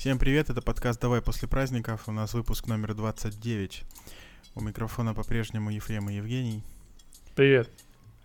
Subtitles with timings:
[0.00, 3.84] Всем привет, это подкаст «Давай после праздников», у нас выпуск номер 29.
[4.54, 6.64] У микрофона по-прежнему Ефрем и Евгений.
[7.34, 7.68] Привет.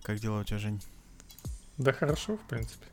[0.01, 0.81] Как дела у тебя, Жень?
[1.77, 2.85] Да хорошо, в принципе.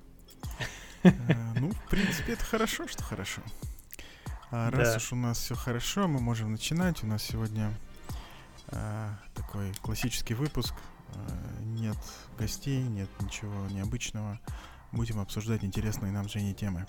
[1.05, 1.13] Э,
[1.61, 3.41] ну, в принципе, это хорошо, что хорошо.
[4.51, 4.97] А раз Да.
[4.97, 7.05] уж у нас все хорошо, мы можем начинать.
[7.05, 7.73] У нас сегодня
[8.67, 10.75] а, такой классический выпуск.
[11.15, 11.99] А, нет
[12.37, 14.41] гостей, нет ничего необычного.
[14.91, 16.89] Будем обсуждать интересные нам с Женей темы.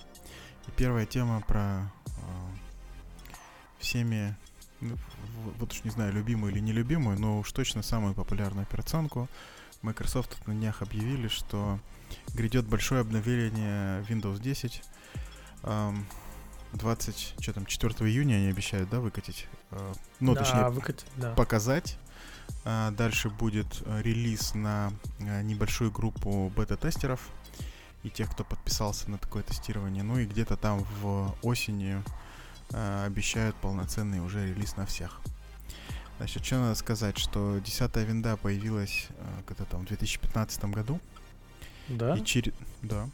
[0.66, 1.90] И первая тема про а,
[3.78, 4.36] всеми,
[4.80, 4.96] ну,
[5.58, 9.28] вот уж не знаю, любимую или нелюбимую, но уж точно самую популярную операционку.
[9.82, 11.78] Microsoft на днях объявили, что
[12.34, 14.82] грядет большое обновление Windows 10.
[15.62, 16.06] Ам,
[16.72, 19.46] 20, что там, 4 июня они обещают, да, выкатить?
[19.70, 21.32] А, Ну, да, точнее, выкатить, да.
[21.34, 21.98] показать.
[22.64, 27.20] А, Дальше будет э, релиз на э, небольшую группу бета-тестеров
[28.04, 30.02] и тех, кто подписался на такое тестирование.
[30.02, 32.02] Ну и где-то там в осени
[32.70, 35.20] э, обещают полноценный уже релиз на всех.
[36.18, 41.00] Значит, что надо сказать, что 10 винда появилась э, когда там в 2015 году.
[41.88, 42.16] Да?
[42.16, 42.52] И через...
[42.82, 43.08] Да.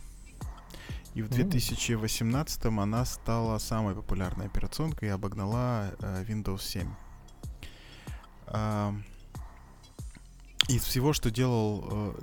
[1.15, 1.33] И в М.
[1.33, 6.89] 2018 она стала самой популярной операционкой и обогнала э, Windows 7.
[8.47, 8.95] А,
[10.69, 12.21] из всего, что делал, э,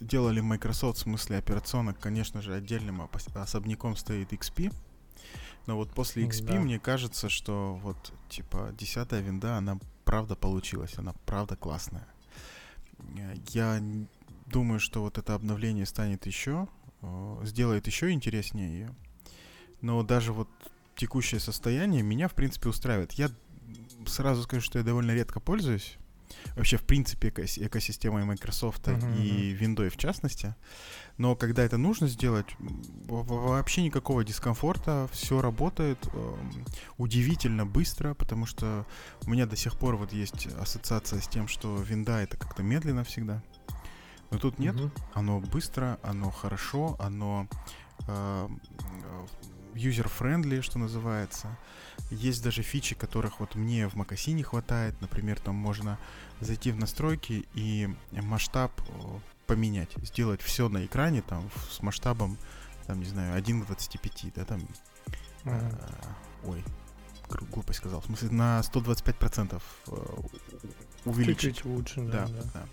[0.00, 4.72] делали Microsoft в смысле операционок, конечно же, отдельным особняком стоит XP.
[5.66, 6.60] Но вот после XP да.
[6.60, 12.06] мне кажется, что вот типа 10 винда, она правда получилась, она правда классная.
[13.48, 13.82] Я
[14.46, 16.68] думаю, что вот это обновление станет еще,
[17.02, 18.94] э, сделает еще интереснее ее.
[19.80, 20.48] Но даже вот
[20.94, 23.12] текущее состояние меня, в принципе, устраивает.
[23.12, 23.30] Я
[24.06, 25.98] сразу скажу, что я довольно редко пользуюсь.
[26.56, 30.54] Вообще, в принципе, экос- экосистемой Microsoft Мгм, и Windows в частности.
[31.18, 32.46] Но когда это нужно сделать,
[33.08, 36.64] вообще никакого дискомфорта, все работает эм,
[36.98, 38.86] удивительно быстро, потому что
[39.26, 43.02] у меня до сих пор вот есть ассоциация с тем, что винда это как-то медленно
[43.04, 43.42] всегда.
[44.30, 44.92] Но тут нет, Мгм.
[45.14, 47.48] оно быстро, оно хорошо, оно
[48.08, 48.48] э,
[49.76, 51.56] user-friendly, что называется.
[52.10, 55.00] Есть даже фичи, которых вот мне в Макаси не хватает.
[55.00, 55.98] Например, там можно
[56.40, 58.92] зайти в настройки и масштаб э,
[59.46, 62.36] поменять, сделать все на экране там с масштабом,
[62.86, 64.60] там, не знаю, 1 к 25, да, там,
[65.44, 65.56] Мгм.
[65.56, 65.70] э,
[66.44, 66.64] ой,
[67.50, 69.92] глупость сказал, в смысле на 125% э,
[71.04, 71.56] увеличить.
[71.56, 72.50] Чуть-чуть лучше, Да, да, да.
[72.54, 72.66] да.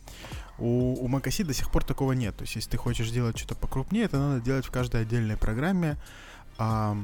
[0.57, 2.35] У, у Mac OS до сих пор такого нет.
[2.37, 5.97] То есть, если ты хочешь сделать что-то покрупнее, это надо делать в каждой отдельной программе.
[6.57, 6.97] А,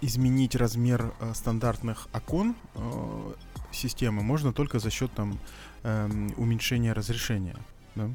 [0.00, 3.32] изменить размер э, стандартных окон э,
[3.72, 5.38] системы можно только за счет там
[5.82, 7.56] эм, уменьшения разрешения.
[7.94, 8.10] Да?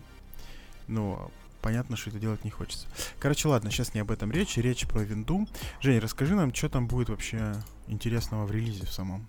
[0.87, 1.31] Ну,
[1.61, 2.87] понятно, что это делать не хочется.
[3.19, 5.47] Короче, ладно, сейчас не об этом речь, речь про винду.
[5.81, 7.55] Жень, расскажи нам, что там будет вообще
[7.87, 9.27] интересного в релизе в самом.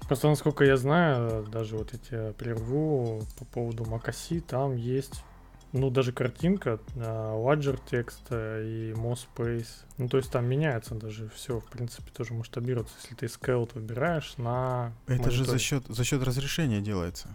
[0.00, 5.22] Просто, насколько я знаю, даже вот эти прерву по поводу Макаси, там есть,
[5.72, 9.68] ну, даже картинка, а, ладжер текста и MoSpace.
[9.98, 14.36] Ну, то есть там меняется даже все, в принципе, тоже масштабируется, если ты scale выбираешь
[14.36, 17.34] на Это же за счет, за счет разрешения делается.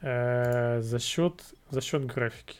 [0.00, 2.56] Э, за счет за счет графики.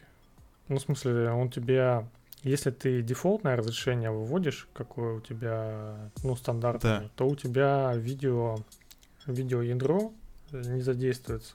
[0.69, 2.07] Ну, в смысле, он тебя,
[2.43, 7.11] если ты дефолтное разрешение выводишь, какое у тебя, ну, стандартное, Да.
[7.17, 8.59] то у тебя видео,
[9.27, 10.13] видеоядро
[10.53, 11.55] не задействуется.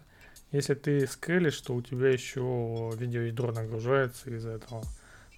[0.53, 4.83] Если ты скрелишь, то у тебя еще видеоядро нагружается из-за этого.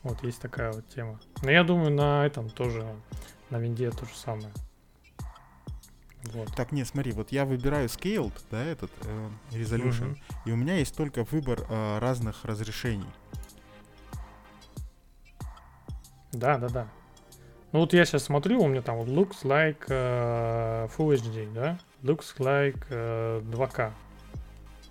[0.04, 1.20] Вот есть такая вот тема.
[1.42, 2.86] Но я думаю, на этом тоже,
[3.50, 4.52] на винде то же самое.
[6.34, 6.54] Вот.
[6.56, 10.18] Так, не, смотри, вот я выбираю Scaled, да, этот э, Resolution, Мгм.
[10.46, 13.08] и у меня есть только выбор э, разных разрешений.
[16.34, 16.88] Да, да, да.
[17.72, 21.80] Ну вот я сейчас смотрю, у меня там looks like э, Full HD, да?
[22.04, 23.92] Looks like э, 2К.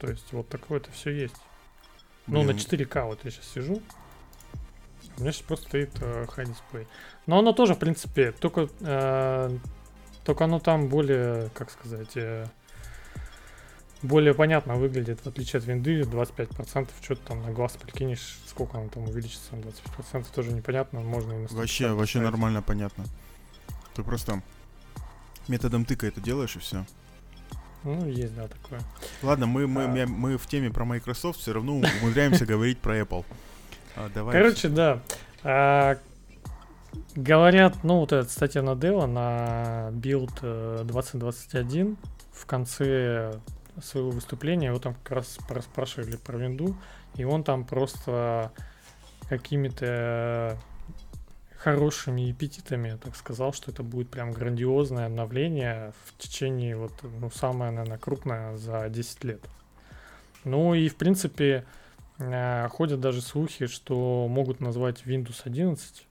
[0.05, 1.37] То есть вот такое это все есть.
[2.27, 3.83] Ну, на Блин, 4К вот я сейчас сижу.
[5.17, 6.87] У меня сейчас просто стоит э, high display.
[7.27, 9.59] Но оно тоже, в принципе, только, э,
[10.25, 12.47] только оно там более, как сказать, э,
[14.03, 18.79] более понятно выглядит, в отличие от винды, 25%, что ты там на глаз прикинешь, сколько
[18.79, 23.05] оно там увеличится на 25%, тоже непонятно, можно и на 150 Вообще, вообще нормально понятно.
[23.95, 24.43] Ты просто
[25.49, 26.85] методом тыка это делаешь и все.
[27.85, 28.81] Ну, есть, да, такое.
[29.23, 30.07] Ладно, мы, мы, А.
[30.07, 33.25] мы, в теме про Microsoft все равно умудряемся говорить про Apple.
[33.97, 34.33] А, давай.
[34.33, 35.01] Короче, да.
[35.43, 35.99] А,
[37.15, 41.97] говорят, ну, вот эта статья на Dell, на э, 2021
[42.33, 43.39] в конце
[43.83, 46.77] своего выступления, его там как раз спрашивали про винду,
[47.17, 48.53] и он там просто
[49.29, 50.59] какими-то
[51.65, 57.71] хорошими эпитетами, так сказал, что это будет прям грандиозное обновление в течение вот, ну, самое,
[57.71, 59.41] наверное, крупное за 10 лет.
[60.45, 61.65] Ну и, в принципе,
[62.19, 66.07] э, ходят даже слухи, что могут назвать Windows 11,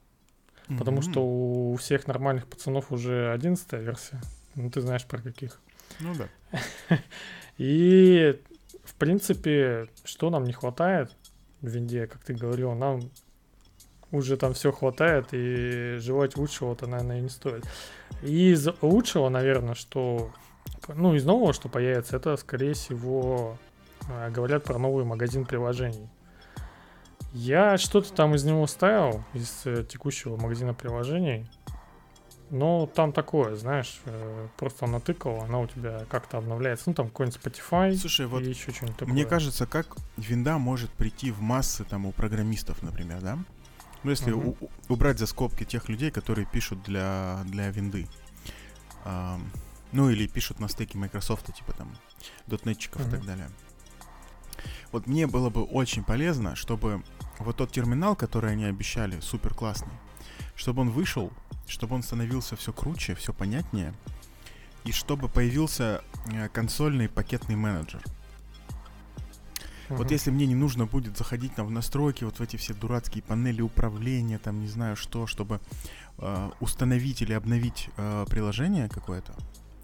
[0.66, 0.76] mm-hmm.
[0.76, 4.20] потому что у всех нормальных пацанов уже 11 версия.
[4.56, 5.60] Ну, ты знаешь про каких.
[6.00, 6.58] Ну да.
[7.58, 8.40] И,
[8.82, 11.12] в принципе, что нам не хватает
[11.60, 13.08] в винде, как ты говорил, нам
[14.14, 17.64] уже там все хватает, и желать лучшего-то, наверное, и не стоит.
[18.22, 20.30] И из лучшего, наверное, что...
[20.88, 23.56] Ну, из нового, что появится, это, скорее всего,
[24.08, 26.08] э, говорят про новый магазин приложений.
[27.32, 31.48] Я что-то там из него ставил, из э, текущего магазина приложений.
[32.50, 36.84] Но там такое, знаешь, э, просто натыкал, она у тебя как-то обновляется.
[36.86, 39.12] Ну, там какой-нибудь Spotify Слушай, вот еще что-нибудь такое.
[39.12, 43.38] Мне кажется, как винда может прийти в массы там у программистов, например, да?
[44.04, 44.56] Ну, если uh-huh.
[44.60, 48.06] у, убрать за скобки тех людей, которые пишут для, для винды.
[49.04, 49.40] А,
[49.92, 51.96] ну, или пишут на стеке Microsoft, типа там,
[52.46, 53.08] дотнетчиков uh-huh.
[53.08, 53.48] и так далее.
[54.92, 57.02] Вот мне было бы очень полезно, чтобы
[57.38, 59.92] вот тот терминал, который они обещали, супер классный,
[60.54, 61.32] чтобы он вышел,
[61.66, 63.94] чтобы он становился все круче, все понятнее,
[64.84, 68.02] и чтобы появился э, консольный пакетный менеджер.
[69.96, 73.22] Вот если мне не нужно будет заходить там в настройки, вот в эти все дурацкие
[73.22, 75.60] панели управления, там не знаю что, чтобы
[76.18, 79.34] э, установить или обновить э, приложение какое-то,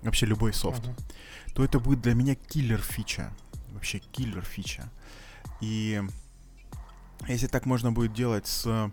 [0.02, 1.54] вообще любой софт, uh-huh.
[1.54, 3.32] то это будет для меня киллер фича.
[3.72, 4.90] Вообще киллер фича.
[5.60, 6.02] И
[7.28, 8.90] если так можно будет делать с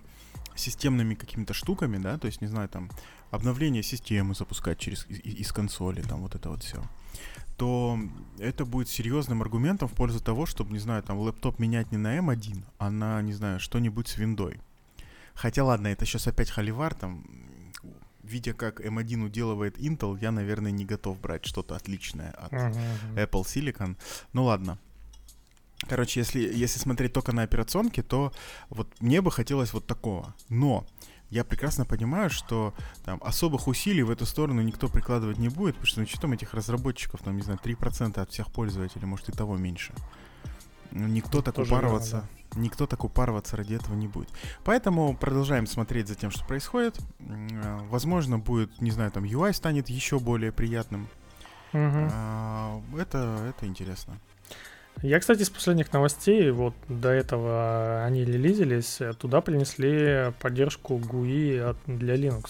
[0.56, 2.90] системными какими-то штуками, да, то есть, не знаю, там,
[3.32, 6.82] обновление системы запускать через из, из консоли, там вот это вот все
[7.58, 8.00] то
[8.38, 12.18] это будет серьезным аргументом в пользу того, чтобы, не знаю, там лэптоп менять не на
[12.18, 14.60] M1, а на, не знаю, что-нибудь с виндой.
[15.34, 17.26] Хотя, ладно, это сейчас опять холивар, там,
[18.24, 23.16] видя, как M1 уделывает Intel, я, наверное, не готов брать что-то отличное от uh-huh.
[23.16, 23.98] Apple Silicon.
[24.34, 24.78] Ну ладно.
[25.88, 28.34] Короче, если, если смотреть только на операционки, то
[28.70, 30.34] вот мне бы хотелось вот такого.
[30.50, 30.88] Но
[31.30, 35.88] я прекрасно понимаю, что там особых усилий в эту сторону никто прикладывать не будет, потому
[35.88, 39.32] что ну что там этих разработчиков, там, не знаю, 3% от всех пользователей, может и
[39.32, 39.94] того меньше.
[40.92, 42.60] Ну, никто так Тоже упарываться, верно, да.
[42.62, 44.30] никто так упарываться ради этого не будет.
[44.64, 46.98] Поэтому продолжаем смотреть за тем, что происходит.
[47.20, 51.10] Возможно, будет, не знаю, там UI станет еще более приятным.
[51.74, 52.98] Угу.
[52.98, 54.18] Это, это интересно.
[55.02, 62.16] Я, кстати, из последних новостей, вот до этого они релизились, туда принесли поддержку GUI для
[62.16, 62.46] Linux.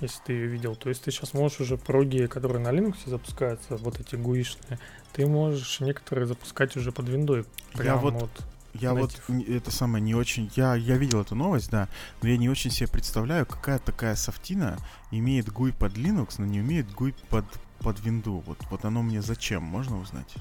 [0.00, 0.76] Если ты ее видел.
[0.76, 4.78] То есть ты сейчас можешь уже проги, которые на Linux запускаются, вот эти GUI-шные,
[5.12, 7.44] ты можешь некоторые запускать уже под виндой.
[7.74, 8.30] Я вот, вот
[8.74, 9.22] я native.
[9.28, 10.50] вот это самое не очень.
[10.54, 11.88] Я, я видел эту новость, да,
[12.22, 14.78] но я не очень себе представляю, какая такая софтина
[15.10, 17.44] имеет GUI под Linux, но не имеет GUI под,
[17.80, 18.44] под винду.
[18.46, 20.32] Вот, вот оно мне зачем, можно узнать?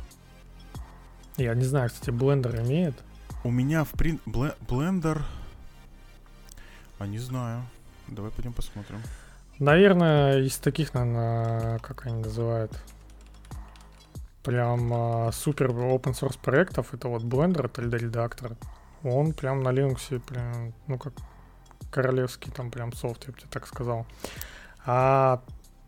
[1.37, 2.95] Я не знаю, кстати, блендер имеет?
[3.43, 4.19] У меня в прин...
[4.25, 5.23] Блендер...
[6.97, 7.61] А не знаю.
[8.07, 9.01] Давай пойдем посмотрим.
[9.59, 12.71] Наверное, из таких, наверное, как они называют,
[14.43, 18.55] прям а, супер open source проектов, это вот Blender 3D редактор.
[19.03, 21.13] Он прям на Linux, прям, ну как
[21.91, 24.07] королевский там прям софт, я бы тебе так сказал.
[24.85, 25.43] А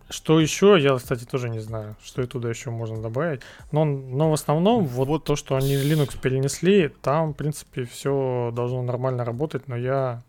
[0.09, 3.41] что еще, я, кстати, тоже не знаю, что и туда еще можно добавить.
[3.71, 8.51] Но, но в основном вот, вот то, что они Linux перенесли, там, в принципе, все
[8.53, 10.23] должно нормально работать, но я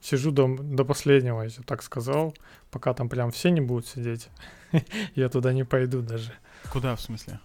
[0.00, 2.34] сижу до, до последнего, я так сказал.
[2.70, 4.28] Пока там прям все не будут сидеть,
[5.14, 6.32] я туда не пойду даже.
[6.72, 7.38] Куда, в смысле?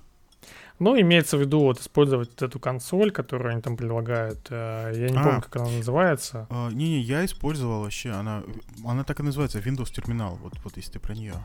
[0.81, 4.47] Ну, имеется в виду вот использовать эту консоль, которую они там предлагают.
[4.50, 6.47] Э, я не а, помню, как она называется.
[6.50, 8.09] А, не-не, я использовал вообще.
[8.09, 8.41] Она,
[8.83, 10.39] она так и называется, Windows терминал.
[10.41, 11.35] Вот, вот если ты про нее.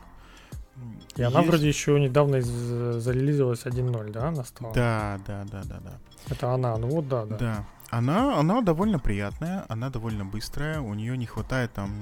[1.15, 1.35] И Есть...
[1.35, 4.71] она вроде еще недавно зарелизилась 1.0, да, на стол?
[4.73, 5.99] Да, да, да, да, да.
[6.31, 7.37] Это она, ну вот да, да.
[7.37, 7.65] Да.
[7.91, 11.93] Она, она довольно приятная, она довольно быстрая, у нее не хватает там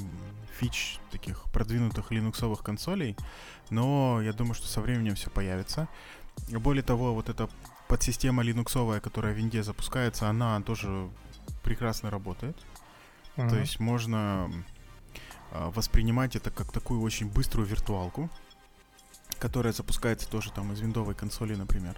[0.57, 3.17] фич таких продвинутых линуксовых консолей,
[3.69, 5.87] но я думаю, что со временем все появится.
[6.49, 7.49] Более того, вот эта
[7.87, 11.09] подсистема линуксовая, которая в винде запускается, она тоже
[11.63, 12.57] прекрасно работает.
[13.35, 13.49] Uh-huh.
[13.49, 14.51] То есть можно
[15.51, 18.29] э, воспринимать это как такую очень быструю виртуалку,
[19.39, 21.95] которая запускается тоже там из виндовой консоли, например.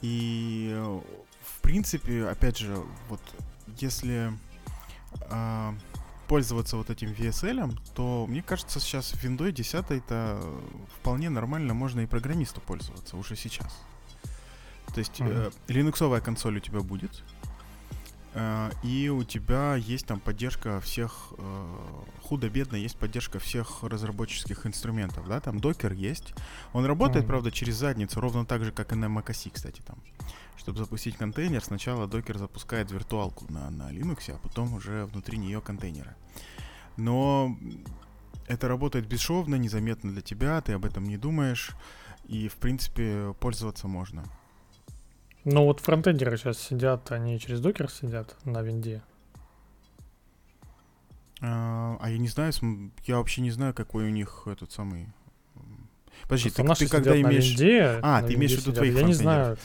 [0.00, 0.74] И
[1.42, 3.20] в принципе, опять же, вот
[3.78, 4.32] если
[5.30, 5.72] э,
[6.28, 10.40] пользоваться вот этим VSL, то мне кажется, сейчас в Windows 10 это
[11.00, 13.76] вполне нормально можно и программисту пользоваться уже сейчас.
[14.94, 15.52] То есть uh-huh.
[15.68, 17.24] э, линуксовая консоль у тебя будет.
[18.38, 21.76] Э, и у тебя есть там поддержка всех, э,
[22.22, 26.34] худо-бедно есть поддержка всех разработческих инструментов, да, там докер есть.
[26.72, 27.28] Он работает, mm-hmm.
[27.28, 29.98] правда, через задницу, ровно так же, как и на macOS, кстати, там.
[30.56, 35.60] Чтобы запустить контейнер, сначала докер запускает виртуалку на, на Linux, а потом уже внутри нее
[35.60, 36.14] контейнеры.
[36.96, 37.56] Но
[38.46, 41.72] это работает бесшовно, незаметно для тебя, ты об этом не думаешь,
[42.26, 44.24] и, в принципе, пользоваться можно.
[45.50, 49.00] Ну вот фронтендеры сейчас сидят, они через докер сидят на винде.
[51.40, 52.52] А, а я не знаю,
[53.06, 55.08] я вообще не знаю, какой у них этот самый.
[56.24, 57.52] Подожди, ты, ты когда имеешь...
[57.52, 59.56] Винде, а, ты имеешь в виду твоих Я не знаю.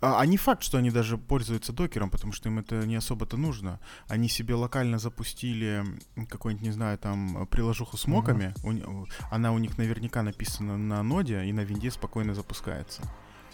[0.00, 3.36] А, а не факт, что они даже пользуются докером, потому что им это не особо-то
[3.36, 3.80] нужно.
[4.06, 5.82] Они себе локально запустили
[6.28, 8.54] какой-нибудь, не знаю, там, приложуху с моками.
[8.62, 9.02] Uh-huh.
[9.02, 13.02] У, она у них наверняка написана на ноде и на винде спокойно запускается.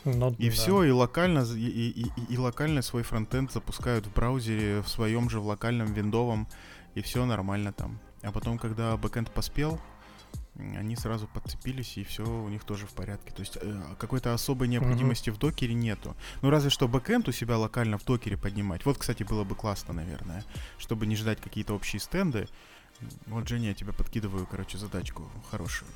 [0.05, 0.53] Ну, и да.
[0.53, 5.31] все, и локально, и, и, и, и локально свой фронтенд запускают в браузере, в своем
[5.31, 6.49] же в локальном виндовом,
[6.95, 8.01] и все нормально там.
[8.23, 9.81] А потом, когда бэкэнд поспел,
[10.57, 13.33] они сразу подцепились, и все у них тоже в порядке.
[13.33, 15.35] То есть э, какой-то особой необходимости uh-huh.
[15.35, 16.15] в докере нету.
[16.43, 18.85] Ну, разве что бэкэнд у себя локально в докере поднимать.
[18.85, 20.45] Вот, кстати, было бы классно, наверное,
[20.79, 22.49] чтобы не ждать какие-то общие стенды.
[23.27, 25.91] Вот, Женя, я тебе подкидываю, короче, задачку хорошую.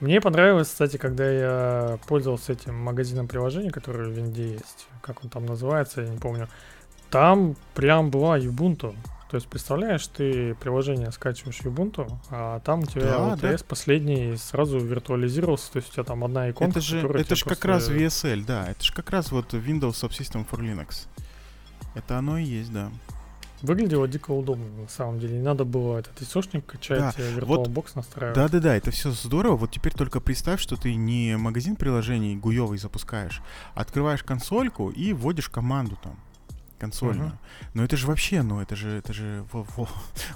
[0.00, 4.88] Мне понравилось, кстати, когда я пользовался этим магазином приложений, который в Винде есть.
[5.00, 6.48] Как он там называется, я не помню.
[7.10, 8.94] Там прям была Ubuntu.
[9.30, 13.64] То есть, представляешь, ты приложение скачиваешь Ubuntu, а там у тебя да, OTS да.
[13.66, 16.78] последний сразу виртуализировался, то есть у тебя там одна иконка.
[16.78, 20.46] Это же, это же как раз VSL, да, это же как раз вот Windows Subsystem
[20.48, 21.06] for Linux.
[21.94, 22.90] Это оно и есть, да.
[23.62, 25.38] Выглядело дико удобно, на самом деле.
[25.38, 28.36] Не надо было этот источник качать, да, VirtualBox вот, настраивать.
[28.36, 29.56] Да-да-да, это все здорово.
[29.56, 33.40] Вот теперь только представь, что ты не магазин приложений гуевый запускаешь,
[33.74, 36.18] а открываешь консольку и вводишь команду там
[36.78, 37.28] консольную.
[37.28, 37.38] Угу.
[37.74, 39.88] Но это же вообще, ну это же, это же, во, во,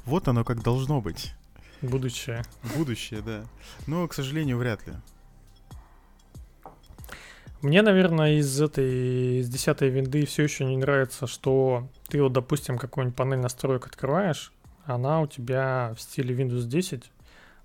[0.06, 1.34] вот оно как должно быть.
[1.82, 2.44] Будущее.
[2.76, 3.44] Будущее, да.
[3.86, 4.94] Но, к сожалению, вряд ли.
[7.62, 12.78] Мне, наверное, из этой, из десятой винды все еще не нравится, что ты вот, допустим,
[12.78, 14.52] какую-нибудь панель настроек открываешь,
[14.86, 17.10] она у тебя в стиле Windows 10,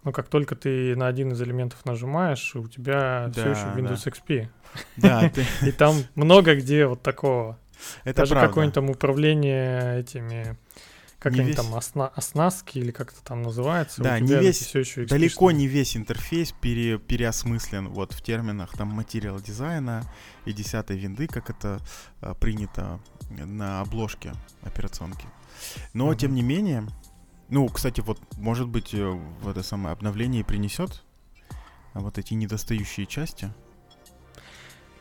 [0.04, 4.02] но как только ты на один из элементов нажимаешь, у тебя да, все еще Windows
[4.04, 4.12] да.
[4.12, 4.48] XP.
[4.98, 5.32] Да,
[5.68, 7.58] И там много где вот такого.
[8.04, 10.58] Это Даже какое-нибудь там управление этими
[11.26, 11.56] как не они весь...
[11.56, 12.08] там, осна...
[12.10, 14.00] оснастки или как это там называется.
[14.04, 17.00] Да, не весь, все еще далеко не весь интерфейс пере...
[17.00, 20.04] переосмыслен вот в терминах там материал дизайна
[20.46, 21.80] и десятой винды, как это
[22.22, 23.00] а, принято
[23.32, 25.26] на обложке операционки.
[25.94, 26.18] Но, mm-hmm.
[26.18, 26.86] тем не менее,
[27.50, 31.02] ну, кстати, вот, может быть, э, в это самое обновление принесет
[31.96, 33.52] вот эти недостающие части.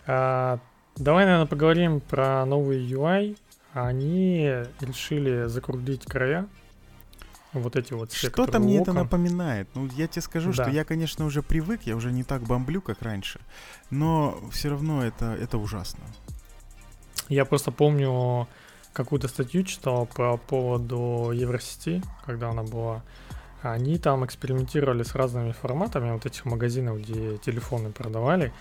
[0.06, 0.58] А,
[0.96, 3.36] давай, наверное, поговорим про новый UI
[3.74, 4.48] они
[4.80, 6.46] решили закруглить края.
[7.52, 9.68] Вот эти вот Что-то мне это напоминает.
[9.74, 10.64] Ну, я тебе скажу, да.
[10.64, 13.40] что я, конечно, уже привык, я уже не так бомблю, как раньше.
[13.90, 16.00] Но все равно это, это ужасно.
[17.28, 18.48] Я просто помню
[18.92, 23.02] какую-то статью читал по поводу Евросети, когда она была.
[23.62, 28.52] Они там экспериментировали с разными форматами вот этих магазинов, где телефоны продавали.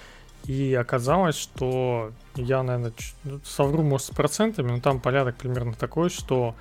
[0.45, 6.09] И оказалось, что я, наверное, ну, совру, может, с процентами, но там порядок примерно такой,
[6.09, 6.55] что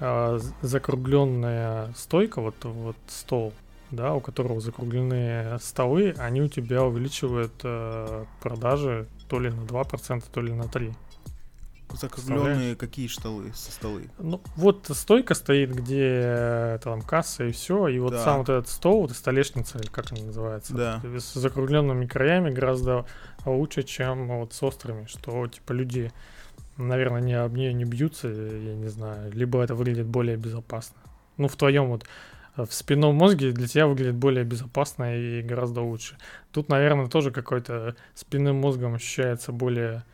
[0.00, 3.52] э, закругленная стойка, вот, вот стол,
[3.90, 10.24] да, у которого закругленные столы, они у тебя увеличивают э, продажи то ли на 2%,
[10.32, 10.94] то ли на 3%.
[11.94, 14.10] Закругленные какие столы со столы?
[14.18, 18.24] Ну, вот стойка стоит, где э, там касса и все, и вот да.
[18.24, 21.02] сам вот этот стол, вот столешница, или как она называется, да.
[21.04, 23.06] с закругленными краями гораздо
[23.44, 26.12] лучше, чем вот с острыми, что типа люди,
[26.76, 30.96] наверное, не об нее не бьются, я не знаю, либо это выглядит более безопасно.
[31.36, 32.04] Ну, в твоем вот
[32.56, 36.16] э, в спинном мозге для тебя выглядит более безопасно и гораздо лучше.
[36.52, 40.04] Тут, наверное, тоже какой-то спинным мозгом ощущается более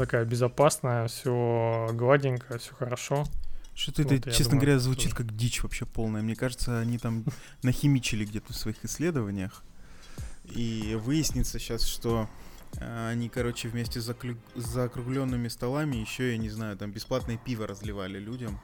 [0.00, 3.24] такая безопасная, все гладенько, все хорошо.
[3.74, 5.16] Что-то вот, это, честно думаю, говоря, звучит тоже.
[5.16, 6.20] как дичь вообще полная.
[6.20, 7.24] Мне кажется, они там
[7.62, 9.62] нахимичили где-то в своих исследованиях.
[10.44, 12.28] И выяснится сейчас, что
[12.80, 14.36] э, они, короче, вместе с заклю...
[14.56, 18.58] закругленными столами еще, я не знаю, там бесплатное пиво разливали людям.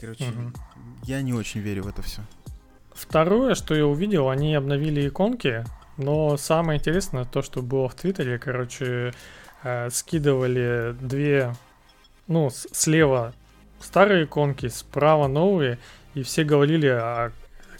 [0.00, 0.52] Короче, угу.
[1.04, 2.22] я не очень верю в это все.
[2.92, 5.64] Второе, что я увидел, они обновили иконки,
[6.00, 9.12] но самое интересное то, что было в Твиттере, короче,
[9.62, 11.54] э, скидывали две,
[12.26, 13.34] ну, слева
[13.80, 15.78] старые иконки, справа новые,
[16.14, 17.32] и все говорили, а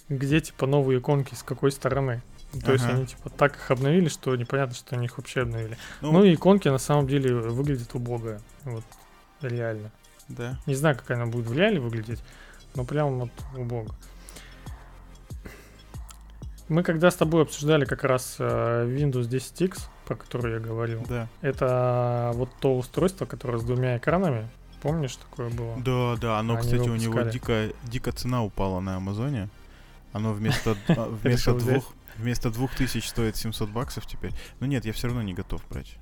[0.08, 2.22] где типа новые иконки, с какой стороны.
[2.64, 2.94] То есть Ага.
[2.94, 5.76] они типа так их обновили, что непонятно, что они их вообще обновили.
[6.00, 8.40] Ну, Ну, и иконки на самом деле выглядят убого.
[8.64, 8.84] Вот
[9.40, 9.90] реально.
[10.28, 10.58] да.
[10.66, 12.20] Не знаю, как она будет в реале выглядеть,
[12.74, 13.94] но прям вот убого.
[16.70, 21.26] Мы когда с тобой обсуждали как раз э, Windows 10X, про который я говорил, Да.
[21.40, 24.48] это вот то устройство, которое с двумя экранами.
[24.80, 25.76] Помнишь, такое было?
[25.78, 29.48] Да, да, оно, Они кстати, у него дико, дико цена упала на Амазоне.
[30.12, 34.30] Оно вместо, а, вместо двух вместо двух тысяч стоит 700 баксов теперь.
[34.60, 35.96] Ну нет, я все равно не готов брать.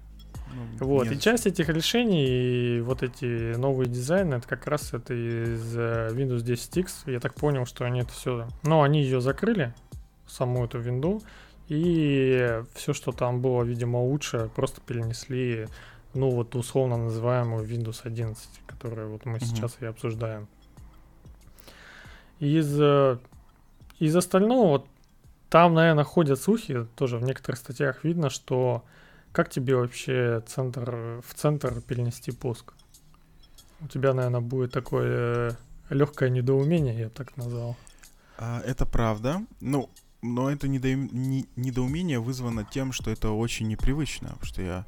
[0.54, 4.92] Ну, Вот, не и часть этих решений, и вот эти новые дизайны, это как раз
[4.92, 7.10] это из э, Windows 10X.
[7.10, 8.48] Я так понял, что они это все...
[8.64, 9.74] Ну, они ее закрыли,
[10.28, 11.22] саму эту винду,
[11.68, 15.66] и все, что там было, видимо, лучше, просто перенесли,
[16.14, 19.40] ну, вот условно называемую Windows 11, которую вот мы Мгм.
[19.40, 20.48] сейчас и обсуждаем.
[22.40, 23.18] Из, э,
[23.98, 24.86] из остального, вот
[25.50, 28.84] там, наверное, ходят слухи, тоже в некоторых статьях видно, что
[29.32, 32.72] как тебе вообще центр, в центр перенести пуск?
[33.80, 35.56] У тебя, наверное, будет такое
[35.90, 37.76] легкое недоумение, я бы так назвал.
[38.38, 39.42] А, это правда.
[39.60, 39.90] Ну,
[40.22, 44.86] но это недоим- не- недоумение вызвано тем, что это очень непривычно, потому что я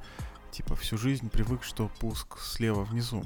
[0.51, 3.25] типа всю жизнь привык, что пуск слева внизу.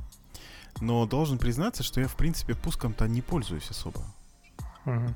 [0.80, 4.04] Но должен признаться, что я в принципе пуском-то не пользуюсь особо.
[4.84, 5.14] Мгм.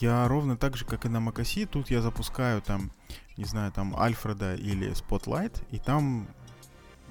[0.00, 2.90] Я ровно так же, как и на macOS, тут я запускаю там,
[3.36, 6.28] не знаю, там Альфреда или Spotlight, и там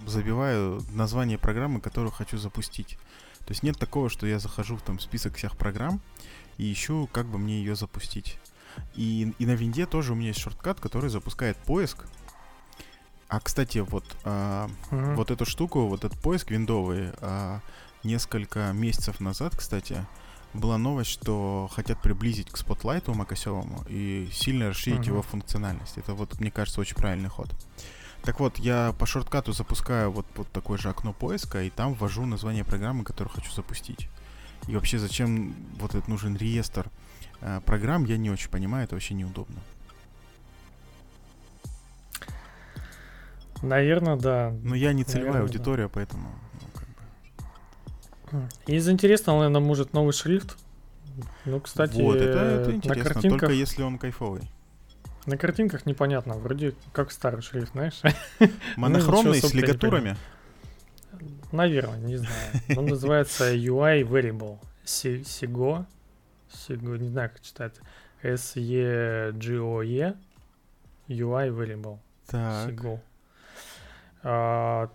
[0.06, 3.00] забиваю название программы, которую хочу запустить.
[3.40, 6.02] То есть нет такого, что я захожу в там список всех программ
[6.58, 8.38] и ищу, как бы мне ее запустить.
[8.96, 12.06] И, и на винде тоже у меня есть шорткат, который запускает поиск.
[13.30, 15.16] А, кстати, вот а, Мгм.
[15.16, 17.60] вот эту штуку, вот этот поиск виндовый, а,
[18.04, 20.06] несколько месяцев назад, кстати,
[20.54, 25.10] была новость, что хотят приблизить к спотлайту макосевому и сильно расширить Мгм.
[25.10, 25.98] его функциональность.
[25.98, 27.54] Это вот, мне кажется, очень правильный ход.
[28.24, 32.26] Так вот, я по шорткату запускаю вот, вот такое же окно поиска, и там ввожу
[32.26, 34.10] название программы, которую хочу запустить.
[34.68, 36.90] И вообще, зачем вот этот нужен реестр
[37.66, 39.58] программ, я не очень понимаю, это вообще неудобно.
[43.62, 44.54] Наверное, да.
[44.64, 45.54] Но я не целевая Наверное, да.
[45.54, 46.30] аудитория, поэтому...
[46.62, 48.50] ну, как бы.
[48.68, 50.58] Из интересного, наверное, может новый шрифт.
[51.46, 54.52] Ну, кстати, вот, это, э, это на интересно, картинках, только если он кайфовый.
[55.26, 58.00] на картинках непонятно, вроде как старый шрифт, знаешь?
[58.76, 60.16] Монохромный ничего с лигатурами.
[61.52, 62.52] Наверное, не знаю.
[62.76, 64.60] Он называется UI Variable.
[64.86, 65.86] Sigo.
[66.52, 67.82] Sigo, не знаю, как читается.
[68.24, 70.16] S-E-G-O-E.
[71.10, 72.00] UI Variable.
[72.28, 72.70] Так.
[72.70, 73.00] Sigo.
[74.24, 74.90] А,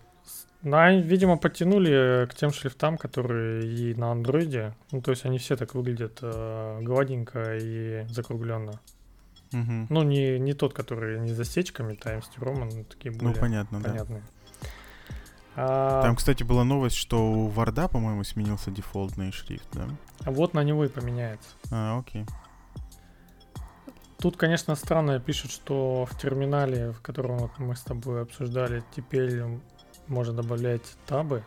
[0.61, 4.73] на, видимо, подтянули к тем шрифтам, которые и на андроиде.
[4.91, 8.79] Ну, то есть они все так выглядят э, гладенько и закругленно.
[9.51, 9.87] Мгм.
[9.89, 13.81] Ну, не, не тот, который не с засечками, Times New Roman, такие Ну, более понятно,
[13.81, 13.89] да.
[13.89, 14.21] понятные.
[14.21, 14.32] А,
[15.55, 19.87] Там, кстати, была новость, что у Варда, по-моему, сменился дефолтный шрифт, да?
[20.25, 21.49] а вот на него и поменяется.
[21.71, 22.25] А, окей.
[24.17, 29.43] Тут, конечно, странно пишут, что в терминале, в котором вот мы с тобой обсуждали, теперь
[30.07, 31.43] можно добавлять табы,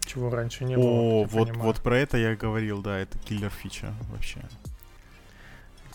[0.00, 0.86] чего раньше не было.
[0.86, 1.66] О, как я вот, понимаю.
[1.66, 4.40] вот про это я говорил, да, это киллер фича вообще.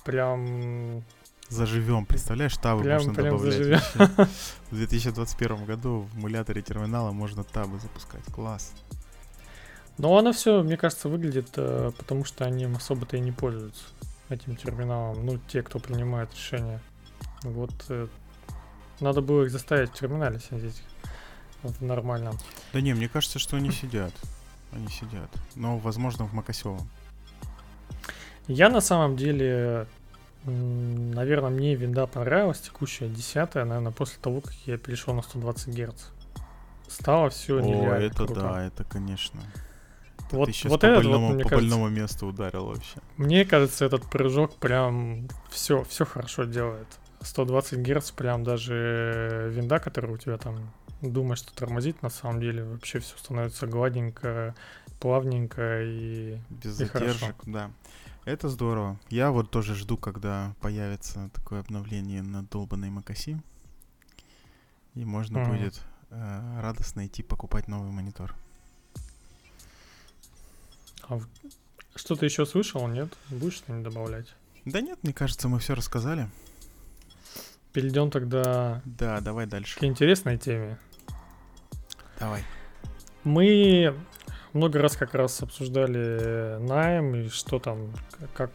[0.05, 1.03] Прям
[1.49, 3.53] Заживем, представляешь, табы Прям- можно прям добавлять.
[3.57, 3.79] заживем.
[3.95, 4.31] вообще.
[4.71, 8.23] В 2021 году в эмуляторе терминала можно табы запускать.
[8.33, 8.73] Класс.
[9.97, 13.83] Но оно все, мне кажется, выглядит, э, потому что они особо-то и не пользуются
[14.29, 15.25] этим терминалом.
[15.25, 16.81] Ну, те, кто принимает решения.
[17.43, 18.07] Вот э,
[18.99, 20.83] надо было их заставить в терминале сидеть
[21.63, 22.37] в нормальном.
[22.73, 24.13] Да не, мне кажется, что они сидят.
[24.73, 25.29] Они сидят.
[25.55, 26.87] Но, возможно, в Макосевом.
[28.47, 29.87] Я на самом деле,
[30.51, 36.03] наверное, мне винда понравилась, текущая десятая, наверное, после того, как я перешел на 120 Гц.
[36.87, 38.33] Стало все О, нереально это круто.
[38.41, 39.41] да, это, конечно.
[40.31, 42.99] Вот, Ты сейчас вот по, этот вот, больному, мне по кажется, больному месту ударил вообще.
[43.17, 46.87] мне кажется, этот прыжок прям все, все хорошо делает.
[47.21, 52.63] 120 Гц прям даже винда, которая у тебя там думаешь, что тормозит, на самом деле
[52.63, 54.55] вообще все становится гладенько,
[54.99, 57.13] плавненько и Без И хорошо.
[57.13, 57.71] задержек, да.
[58.27, 58.99] Это здорово.
[59.09, 63.41] Я вот тоже жду, когда появится такое обновление на долбанной Макаси.
[64.95, 65.51] И можно Мгм.
[65.51, 68.35] будет э, радостно идти покупать новый монитор.
[71.03, 71.27] А в-
[71.95, 73.13] что-то еще слышал, нет?
[73.29, 74.35] Будешь что-нибудь добавлять?
[74.65, 76.29] Да нет, мне кажется, мы все рассказали.
[77.71, 79.79] Перейдем тогда Да, давай дальше.
[79.79, 80.77] к интересной теме.
[82.19, 82.43] Давай.
[83.23, 83.95] Мы
[84.53, 87.91] много раз как раз обсуждали найм и что там,
[88.35, 88.51] как,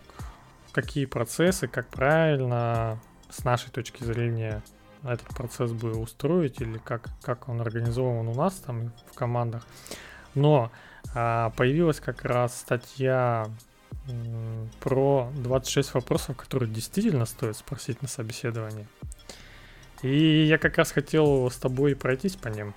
[0.72, 2.98] какие процессы, как правильно
[3.30, 4.62] с нашей точки зрения
[5.04, 9.66] этот процесс бы устроить или как, как он организован у нас там в командах.
[10.34, 10.70] Но
[11.14, 13.46] а, появилась как раз статья
[14.80, 18.86] про 26 вопросов, которые действительно стоит спросить на собеседовании.
[20.02, 22.74] И я как раз хотел с тобой пройтись по ним.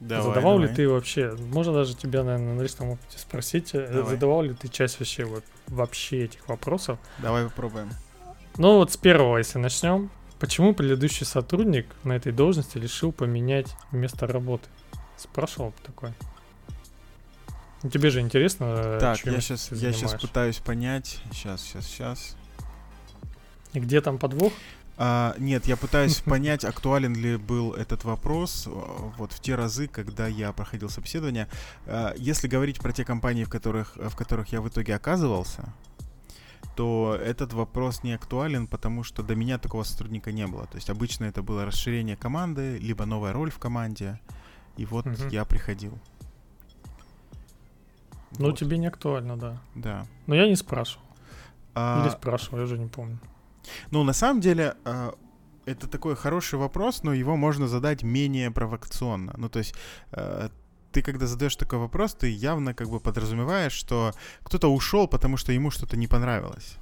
[0.00, 0.68] Давай, задавал давай.
[0.68, 4.14] ли ты вообще, можно даже тебя, наверное, на личном опыте спросить, э, Давай.
[4.14, 6.98] задавал ли ты часть вообще вот вообще этих вопросов?
[7.18, 7.90] Давай попробуем.
[8.58, 10.10] Ну вот с первого, если начнем.
[10.38, 14.68] Почему предыдущий сотрудник на этой должности решил поменять место работы?
[15.16, 16.12] Спрашивал бы такой.
[17.82, 21.20] Ну, Тебе же интересно, э, Так, я сейчас, я сейчас пытаюсь понять.
[21.32, 22.36] Сейчас, сейчас, сейчас.
[23.72, 24.52] И где там подвох?
[24.98, 28.70] А, нет, я пытаюсь понять, актуален ли был этот вопрос э,
[29.18, 31.48] вот в те разы, когда я проходил собеседование.
[31.86, 35.72] А, Если говорить про те компании, в которых, в которых я в итоге оказывался,
[36.76, 40.66] то этот вопрос не актуален, потому что до меня такого сотрудника не было.
[40.66, 44.20] То есть обычно это было расширение команды, либо новая роль в команде.
[44.76, 45.28] И вот Мгм.
[45.28, 45.98] я приходил.
[48.38, 49.58] Ну, Вот, тебе не актуально, да.
[49.74, 50.06] Да.
[50.26, 51.02] Но я не спрашивал.
[51.74, 53.18] А, Или спрашивал, я уже не помню.
[53.90, 55.12] Ну, на самом деле, э,
[55.66, 59.34] это такой хороший вопрос, но его можно задать менее провокационно.
[59.36, 59.74] Ну, то есть,
[60.12, 60.48] э,
[60.92, 65.52] ты когда задаешь такой вопрос, ты явно как бы подразумеваешь, что кто-то ушел, потому что
[65.52, 66.76] ему что-то не понравилось.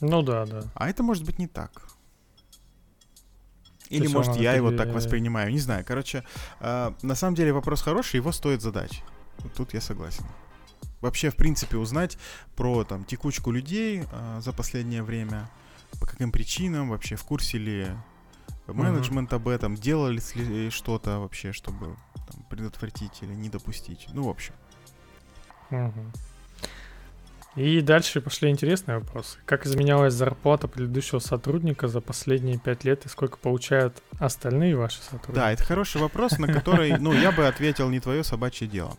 [0.00, 0.62] Ну да, да.
[0.74, 1.82] А это может быть не так.
[3.92, 5.84] Или, есть может, я его так воспринимаю, не знаю.
[5.86, 6.24] Короче,
[6.60, 9.02] э, на самом деле вопрос хороший, его стоит задать.
[9.56, 10.24] Тут я согласен.
[11.02, 12.16] Вообще, в принципе, узнать
[12.56, 15.48] про там текучку людей э, за последнее время,
[16.00, 17.88] по каким причинам, вообще в курсе ли
[18.66, 21.96] менеджмент об этом, делали ли что-то вообще, чтобы
[22.30, 24.08] там, предотвратить или не допустить.
[24.12, 24.54] Ну, в общем.
[25.70, 26.12] Мгм.
[27.54, 29.38] И дальше пошли интересные вопросы.
[29.44, 35.34] Как изменялась зарплата предыдущего сотрудника за последние пять лет и сколько получают остальные ваши сотрудники?
[35.34, 38.96] Да, это хороший вопрос, на который, ну, я бы ответил не твое собачье дело.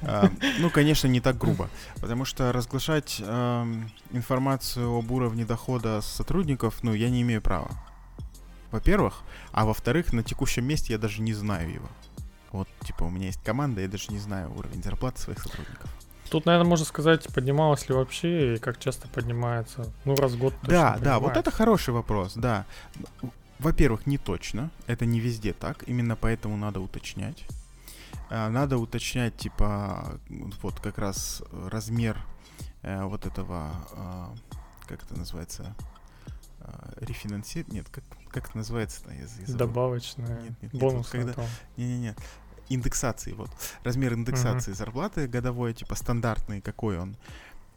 [0.00, 6.82] А, Ну, конечно, не так грубо, потому что разглашать ам, информацию об уровне дохода сотрудников,
[6.82, 7.70] ну, я не имею права.
[8.72, 11.88] Во-первых, а во-вторых, на текущем месте я даже не знаю его.
[12.50, 15.88] Вот, типа, у меня есть команда, я даже не знаю уровень зарплаты своих сотрудников.
[16.32, 19.92] Тут, наверное, можно сказать, поднималась ли вообще и как часто поднимается.
[20.06, 21.40] Ну, раз в год точно Да, да, вот поднимается.
[21.40, 22.64] это хороший вопрос, да.
[23.58, 27.44] Во-первых, не точно, это не везде так, именно поэтому надо уточнять.
[28.30, 30.18] А, Надо уточнять, типа,
[30.62, 32.16] вот как раз размер
[32.80, 34.34] э, вот этого, а,
[34.88, 35.74] как это называется,
[36.96, 39.00] рефинансирование, нет, как, как это называется?
[39.10, 39.58] Я з- я забыл.
[39.66, 41.12] Добавочная, Нет, нет, нет, бонус.
[41.12, 41.34] вот когда-
[41.76, 42.14] Не-не-не.
[42.74, 43.50] Индексации, вот.
[43.84, 47.16] Размер индексации зарплаты годовой, типа стандартный, какой он.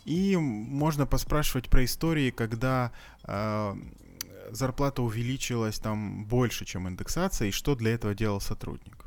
[0.06, 2.92] И можно поспрашивать про истории, когда
[3.24, 3.76] э,
[4.52, 9.06] зарплата увеличилась там больше, чем индексация, и что для этого делал сотрудник.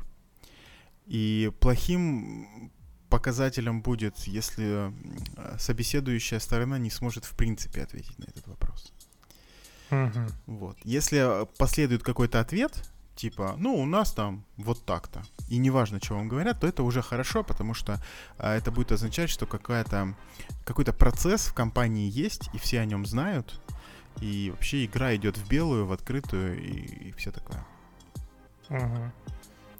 [1.05, 2.71] И плохим
[3.09, 4.91] показателем будет, если
[5.37, 8.93] э, собеседующая сторона не сможет в принципе ответить на этот вопрос.
[9.89, 10.27] Мгм.
[10.45, 10.77] Вот.
[10.83, 12.83] Если э, последует какой-то ответ,
[13.19, 17.01] типа, ну, у нас там вот так-то, и неважно, что вам говорят, то это уже
[17.01, 18.01] хорошо, потому что
[18.37, 20.15] а, это будет означать, что какая-то,
[20.63, 23.59] какой-то процесс в компании есть, и все о нем знают,
[24.21, 27.65] и вообще игра идет в белую, в открытую, и, все такое.
[28.69, 29.11] Мгм.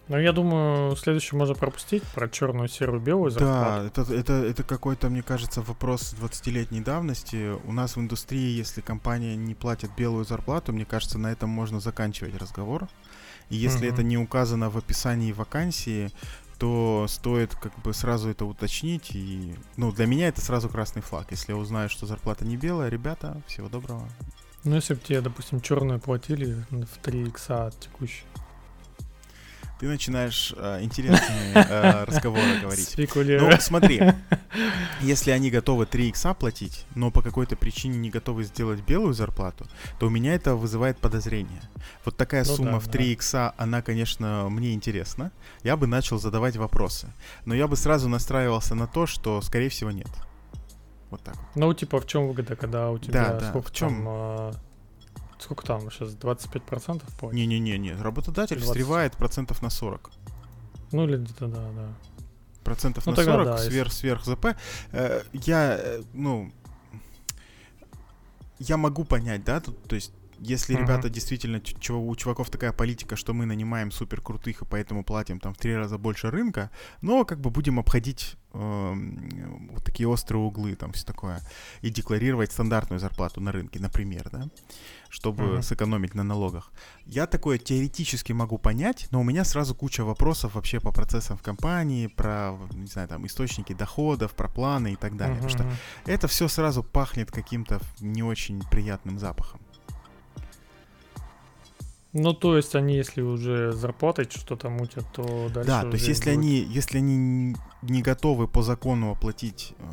[0.09, 3.85] Ну, я думаю, следующий можно пропустить про черную, серую, белую Да, зарплату.
[3.85, 7.53] это, это, это какой-то, мне кажется, вопрос 20-летней давности.
[7.65, 11.79] У нас в индустрии, если компания не платит белую зарплату, мне кажется, на этом можно
[11.79, 12.89] заканчивать разговор.
[13.49, 13.93] И если Мгм.
[13.93, 16.11] это не указано в описании вакансии,
[16.57, 19.11] то стоит как бы сразу это уточнить.
[19.13, 21.27] И, ну, для меня это сразу красный флаг.
[21.31, 24.07] Если я узнаю, что зарплата не белая, ребята, всего доброго.
[24.65, 28.23] Ну, если бы тебе, допустим, черную платили в 3 икса от текущей.
[29.79, 32.89] Ты начинаешь э, интересные э, разговоры говорить.
[32.89, 33.49] Спекулирую.
[33.49, 34.01] Ну, смотри,
[34.99, 39.65] если они готовы 3 икса платить, но по какой-то причине не готовы сделать белую зарплату,
[39.97, 41.61] то у меня это вызывает подозрение.
[42.03, 42.91] Вот такая Ну сумма да, в да.
[42.91, 45.31] 3 икса, она, конечно, мне интересна.
[45.63, 47.07] Я бы начал задавать вопросы.
[47.45, 50.09] Но я бы сразу настраивался на то, что, скорее всего, нет.
[51.09, 51.37] Вот так.
[51.37, 51.45] вот.
[51.55, 54.03] Ну, типа, в чем выгода, когда у тебя да, сколько в чём?
[54.03, 54.68] там...
[55.39, 56.09] сколько там сейчас?
[56.15, 57.33] 25% платят?
[57.33, 58.65] Не-не-не, работодатель 20.
[58.69, 60.11] встревает процентов на 40.
[60.91, 61.93] Ну, или где-то, да, да.
[62.63, 64.45] процентов Ну, на тогда 40 да, если- сверх, сверх ЗП.
[64.91, 66.51] Э, я, э, ну,
[68.59, 70.83] я могу понять, да, тут, то есть, если Мгм.
[70.83, 75.03] ребята действительно, ч- чего, у чуваков такая политика, что мы нанимаем супер крутых и поэтому
[75.03, 76.69] платим там в три раза больше рынка,
[77.01, 81.39] но как бы будем обходить эм, вот и острые углы, там все такое.
[81.81, 84.47] И декларировать стандартную зарплату на рынке, например, да,
[85.09, 85.61] чтобы mm-hmm.
[85.61, 86.71] сэкономить на налогах.
[87.05, 91.41] Я такое теоретически могу понять, но у меня сразу куча вопросов вообще по процессам в
[91.41, 95.37] компании, про, не знаю, там, источники доходов, про планы и так далее.
[95.37, 95.51] Mm-hmm.
[95.51, 99.59] Потому что это все сразу пахнет каким-то не очень приятным запахом.
[102.11, 105.67] Ну, то есть они, если уже зарплатой что-то мутят, то дальше.
[105.67, 106.39] Да, то есть если будет...
[106.39, 109.83] они, если они не готовы по закону оплатить э,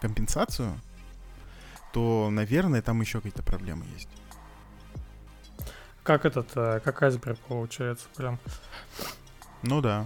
[0.00, 0.80] компенсацию,
[1.96, 4.10] то, наверное, там еще какие-то проблемы есть.
[6.02, 8.38] Как этот, э, как айсберг получается, прям.
[9.62, 10.04] Ну да.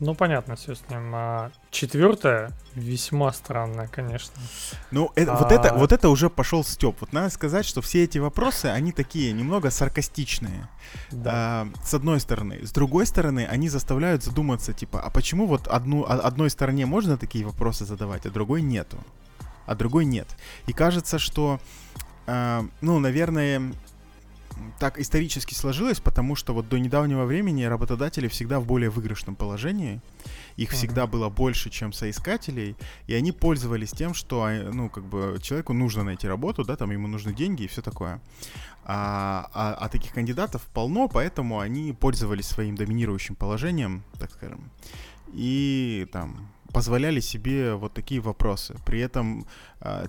[0.00, 1.14] Ну, понятно, все с ним.
[1.14, 4.40] А четвертое весьма странное, конечно.
[4.90, 5.36] Ну, это, а...
[5.36, 6.96] вот, это, вот это уже пошел Степ.
[7.00, 10.70] Вот надо сказать, что все эти вопросы, они такие немного саркастичные.
[11.10, 11.30] Да.
[11.34, 12.64] А, с одной стороны.
[12.64, 17.44] С другой стороны, они заставляют задуматься, типа, а почему вот одну, одной стороне можно такие
[17.44, 18.96] вопросы задавать, а другой нету?
[19.68, 20.26] А другой нет.
[20.66, 21.60] И кажется, что,
[22.26, 23.74] э, ну, наверное,
[24.78, 30.00] так исторически сложилось, потому что вот до недавнего времени работодатели всегда в более выигрышном положении.
[30.56, 30.74] Их uh-huh.
[30.74, 32.76] всегда было больше, чем соискателей,
[33.06, 36.90] и они пользовались тем, что, а, ну, как бы человеку нужно найти работу, да, там
[36.90, 38.22] ему нужны деньги и все такое.
[38.84, 44.70] А, а, а таких кандидатов полно, поэтому они пользовались своим доминирующим положением, так скажем,
[45.34, 48.74] и там позволяли себе вот такие вопросы.
[48.84, 49.46] При этом
[49.80, 50.06] а,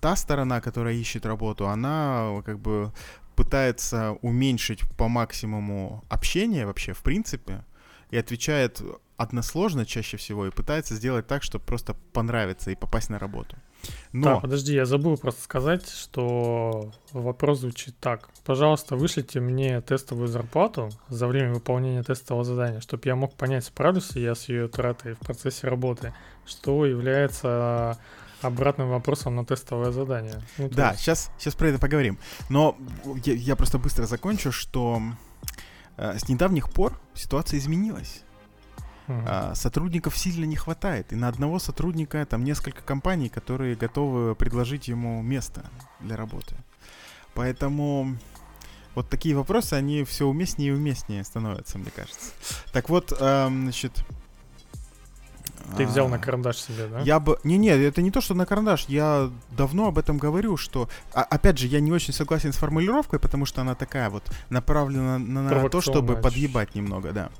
[0.00, 2.92] та сторона, которая ищет работу, она как бы
[3.36, 7.64] пытается уменьшить по максимуму общение вообще, в принципе,
[8.10, 8.82] и отвечает
[9.16, 13.56] односложно чаще всего и пытается сделать так, чтобы просто понравиться и попасть на работу.
[14.12, 14.24] Но...
[14.24, 18.28] Да, подожди, я забыл просто сказать, что вопрос звучит так.
[18.44, 24.14] Пожалуйста, вышлите мне тестовую зарплату за время выполнения тестового задания, чтобы я мог понять, справлюсь
[24.14, 26.12] ли я с ее тратой в процессе работы,
[26.44, 27.98] что является
[28.42, 30.42] обратным вопросом на тестовое задание.
[30.58, 31.02] Ну, да, есть...
[31.02, 32.18] сейчас, сейчас про это поговорим.
[32.48, 32.76] Но
[33.24, 35.00] я, я просто быстро закончу, что
[35.96, 38.22] э, с недавних пор ситуация изменилась.
[39.10, 39.24] Uh-huh.
[39.26, 41.12] А, сотрудников сильно не хватает.
[41.12, 45.64] И на одного сотрудника там несколько компаний, которые готовы предложить ему место
[45.98, 46.54] для работы.
[47.34, 48.16] Поэтому
[48.94, 52.32] вот такие вопросы, они все уместнее и уместнее становятся, мне кажется.
[52.72, 54.04] Так вот, значит,
[55.76, 57.00] ты взял на карандаш себе, да?
[57.00, 57.38] Я бы...
[57.44, 58.86] Не-не, это не то, что на карандаш.
[58.88, 60.88] Я давно об этом говорю, что...
[61.12, 65.18] А, опять же, я не очень согласен с формулировкой, потому что она такая вот направлена
[65.18, 67.30] на, на то, чтобы подъебать немного, да.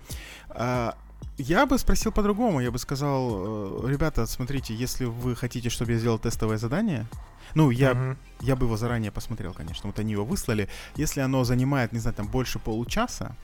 [0.49, 0.97] А,
[1.41, 2.61] я бы спросил по-другому.
[2.61, 7.07] Я бы сказал, э, ребята, смотрите, если вы хотите, чтобы я сделал тестовое задание,
[7.55, 8.17] ну, я, uh-huh.
[8.41, 9.89] я бы его заранее посмотрел, конечно.
[9.89, 10.69] Вот они его выслали.
[10.97, 13.35] Если оно занимает, не знаю, там больше получаса,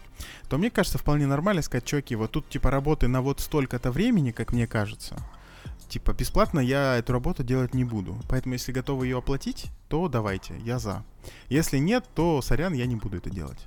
[0.48, 4.30] то мне кажется, вполне нормально сказать, чуваки, вот тут типа работы на вот столько-то времени,
[4.30, 5.16] как мне кажется.
[5.88, 8.16] Типа, бесплатно я эту работу делать не буду.
[8.28, 11.04] Поэтому, если готовы ее оплатить, то давайте, я за.
[11.48, 13.66] Если нет, то сорян, я не буду это делать.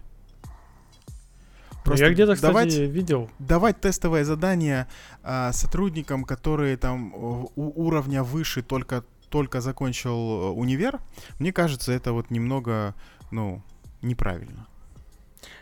[1.83, 3.29] Просто я где-то, кстати, давать, видел.
[3.39, 4.87] Давать тестовое задание
[5.23, 10.99] а, сотрудникам, которые там у уровня выше только только закончил э, универ,
[11.37, 12.95] мне кажется, это вот немного,
[13.31, 13.61] ну,
[14.01, 14.67] неправильно.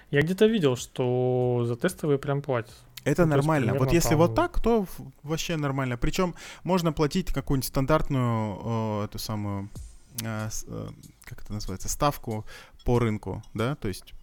[0.09, 2.73] Я где-то видел, что за тестовые прям платят.
[3.03, 3.73] Это ну, нормально.
[3.73, 4.85] Вот если вот так, то
[5.23, 5.97] вообще нормально.
[5.97, 9.69] Причем можно платить какую-нибудь стандартную э, эту самую
[10.23, 10.87] э, э,
[11.23, 12.45] как это называется ставку
[12.85, 14.13] по рынку, да, то есть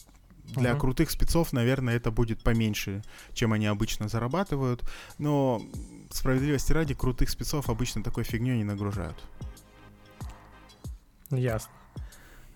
[0.47, 0.79] для uh-huh.
[0.79, 3.03] крутых спецов, наверное, это будет поменьше,
[3.33, 4.83] чем они обычно зарабатывают.
[5.19, 5.63] Но
[6.11, 9.17] справедливости ради, крутых спецов обычно такой фигней не нагружают.
[11.31, 11.73] Ясно.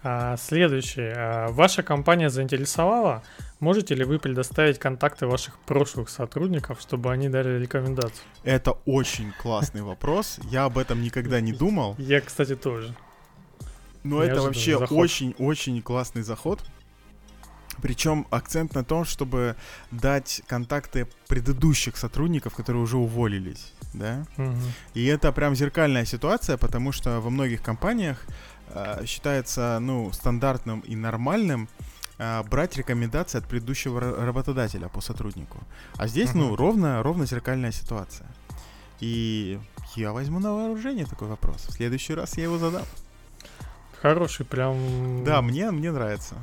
[0.03, 1.12] А, следующее.
[1.16, 3.22] А, ваша компания заинтересовала?
[3.59, 8.22] Можете ли вы предоставить контакты ваших прошлых сотрудников, чтобы они дали рекомендацию?
[8.44, 10.38] Это очень классный вопрос.
[10.44, 11.96] Я об этом никогда не думал.
[11.98, 12.94] Я, кстати, тоже.
[14.05, 16.62] Но это вообще очень-очень классный заход.
[17.83, 19.57] Причем акцент на том, чтобы
[19.91, 24.25] дать контакты предыдущих сотрудников, которые уже уволились, да.
[24.37, 24.57] Угу.
[24.95, 28.25] И это прям зеркальная ситуация, потому что во многих компаниях
[28.69, 31.69] э, считается, ну, стандартным и нормальным
[32.19, 35.59] э, брать рекомендации от предыдущего работодателя по сотруднику.
[35.97, 36.38] А здесь, угу.
[36.38, 38.27] ну, ровно, ровно зеркальная ситуация.
[39.01, 39.59] И
[39.95, 41.67] я возьму на вооружение такой вопрос.
[41.69, 42.83] В следующий раз я его задам.
[44.03, 45.25] Хороший, прям.
[45.25, 46.35] Да, мне, мне нравится.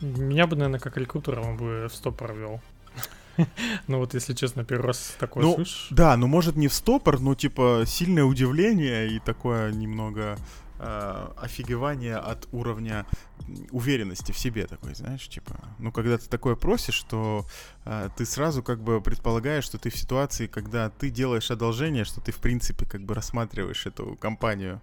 [0.00, 2.60] Меня бы, наверное, как рекрутером бы в стопор вел.
[3.86, 5.88] Ну вот, если честно, первый раз такое ну, слышишь.
[5.90, 10.36] Да, ну может не в стопор, но типа сильное удивление и такое немного
[10.78, 13.06] э, офигевание от уровня
[13.70, 17.46] уверенности в себе такой, знаешь, типа, ну, когда ты такое просишь, что
[17.84, 22.20] э, ты сразу как бы предполагаешь, что ты в ситуации, когда ты делаешь одолжение, что
[22.20, 24.80] ты, в принципе, как бы рассматриваешь эту компанию.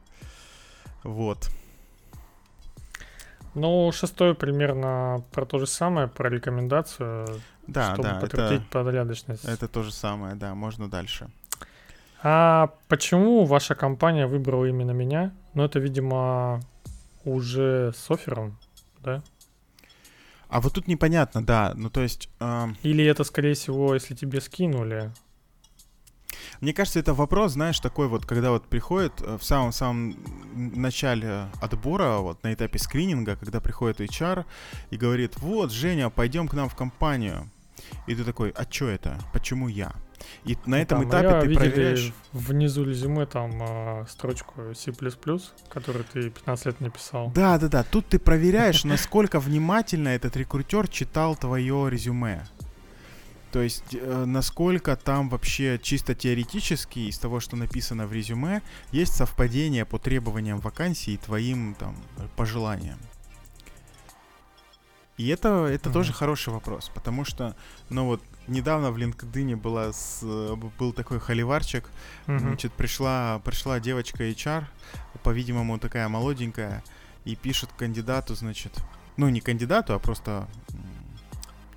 [1.03, 1.49] Вот.
[3.57, 9.45] Ну, шестой примерно про то же самое, про рекомендацию, да, чтобы да, подтвердить это, порядочность.
[9.45, 11.27] это то же самое, да, можно дальше.
[12.21, 15.31] А почему ваша компания выбрала именно меня?
[15.55, 16.61] Ну, это, видимо,
[17.25, 18.59] уже с оффером,
[18.99, 19.23] да?
[20.49, 22.29] А вот тут непонятно, да, ну то есть...
[22.39, 25.11] Э, Или это, скорее всего, если тебе скинули?
[26.61, 30.17] Мне кажется, это вопрос, знаешь, такой вот, когда вот приходит э, в самом-самом
[30.55, 34.45] начале отбора, вот на этапе скрининга, когда приходит HR
[34.89, 37.49] и говорит, вот, Женя, пойдем к нам в компанию.
[38.07, 39.19] И ты такой, а что это?
[39.33, 39.93] Почему я?
[40.45, 42.13] И на этом Там, этапе я ты видели проверяешь...
[42.33, 44.91] внизу резюме там а, строчку C++,
[45.69, 47.31] которую ты 15 лет не писал.
[47.33, 47.83] Да, да, да.
[47.83, 52.45] Тут ты проверяешь, насколько внимательно этот рекрутер читал твое резюме.
[53.57, 59.15] То есть, э, насколько там вообще чисто теоретически из того, что написано в резюме, есть
[59.15, 61.95] совпадение по требованиям вакансии и твоим там
[62.35, 62.99] пожеланиям.
[65.17, 65.93] И это, это Мгм.
[65.93, 67.55] тоже хороший вопрос, потому что,
[67.89, 70.21] ну вот, недавно в LinkedIn была с,
[70.79, 71.89] был такой холиварчик,
[72.27, 72.39] Мгм.
[72.39, 74.65] Значит, пришла, пришла девочка HR,
[75.23, 76.83] по-видимому, такая молоденькая,
[77.25, 78.73] и пишет кандидату, значит,
[79.17, 80.47] ну, не кандидату, а просто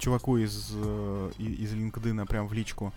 [0.00, 2.92] чуваку из, э, из LinkedIn прям в личку,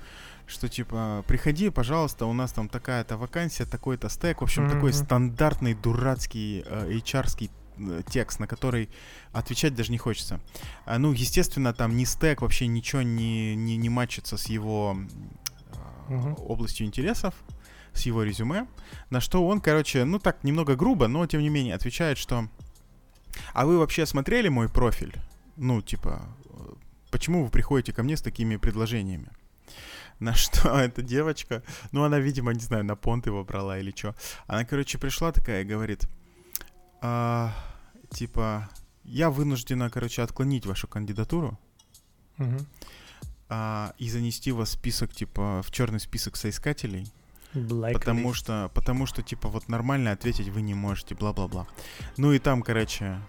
[0.48, 5.06] что типа, приходи, пожалуйста, у нас там такая-то вакансия, такой-то стек, в общем, такой Мгм.
[5.06, 8.90] стандартный дурацкий э, HR-ский э, текст, на который
[9.32, 10.40] отвечать даже не хочется.
[10.86, 14.98] А, ну, естественно, там ни стек, вообще ничего не, не, не матчится с его
[16.08, 16.36] э, Мгм.
[16.38, 17.34] областью интересов,
[17.94, 18.68] с его резюме,
[19.10, 22.48] на что он, короче, ну так, немного грубо, но тем не менее отвечает, что
[23.54, 25.16] «А вы вообще смотрели мой профиль?
[25.58, 26.43] Ну, типа, э,
[27.14, 29.28] почему вы приходите ко мне с такими предложениями?»
[30.20, 34.16] На что эта девочка, ну она, видимо, не знаю, на понт его брала или что.
[34.48, 36.08] Она, короче, пришла такая и говорит,
[37.02, 37.54] «А,
[38.10, 38.70] типа,
[39.04, 41.60] я вынуждена, короче, отклонить вашу кандидатуру
[42.38, 42.66] Мгм.
[43.50, 47.08] а, и занести вас в список, типа, в черный список соискателей,
[47.54, 47.94] Blacklist.
[47.94, 51.68] потому что, потому что, типа, вот нормально ответить вы не можете, бла-бла-бла.
[52.18, 53.20] Ну и там, короче,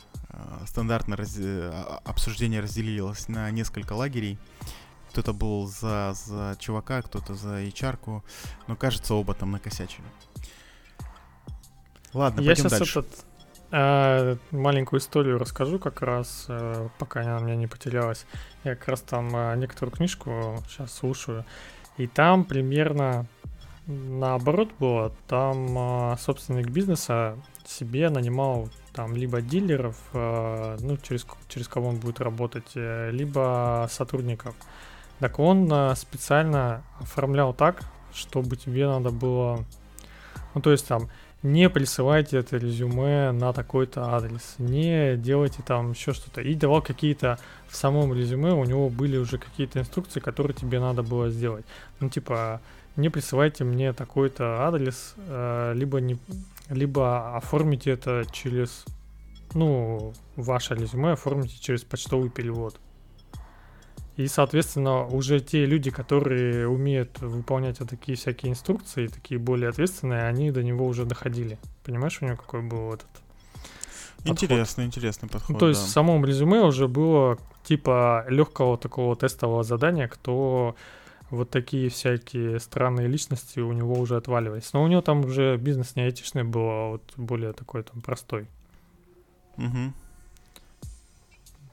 [0.66, 4.38] стандартно раз- э, а- обсуждение разделилось на несколько лагерей.
[5.11, 8.25] Кто-то был за, за чувака, кто-то за HR-ку,
[8.66, 10.05] но, кажется, оба там накосячили.
[12.12, 12.99] Ладно, Я пойдем сейчас дальше.
[13.01, 13.25] этот
[13.73, 18.25] э, маленькую историю расскажу, как раз, э, пока она у меня не потерялась.
[18.62, 21.44] Я как раз там э, некоторую книжку сейчас слушаю,
[21.97, 23.27] и там примерно
[23.87, 25.12] наоборот было.
[25.27, 31.96] Там э, собственник бизнеса себе нанимал там либо дилеров, э, ну через через кого он
[31.96, 34.54] будет работать, э, либо сотрудников.
[35.18, 37.83] Так он э, специально оформлял так,
[38.14, 39.64] чтобы тебе надо было,
[40.54, 41.09] ну то есть там
[41.42, 46.40] не присылайте это резюме на такой-то адрес, не делайте там еще что-то.
[46.40, 51.02] И давал какие-то в самом резюме, у него были уже какие-то инструкции, которые тебе надо
[51.02, 51.66] было сделать.
[52.00, 52.62] Ну, типа,
[52.96, 55.14] не присылайте мне такой-то адрес,
[55.74, 56.18] либо, не,
[56.68, 58.85] либо оформите это через,
[59.55, 62.79] ну, ваше резюме оформите через почтовый перевод.
[64.16, 70.22] И, соответственно, уже те люди, которые умеют выполнять вот такие всякие инструкции, такие более ответственные,
[70.22, 71.59] они до него уже доходили.
[71.83, 73.09] Понимаешь, у него какой был этот
[74.18, 74.42] подход?
[74.42, 75.50] Интересно, интересный подход.
[75.50, 75.87] Ну, то есть да.
[75.87, 80.77] в самом резюме уже было типа легкого такого тестового задания, кто
[81.30, 84.72] вот такие всякие странные личности у него уже отваливались.
[84.72, 88.46] Но у него там уже бизнес не айтишный был, а вот более такой там простой.
[89.56, 89.94] Мгм.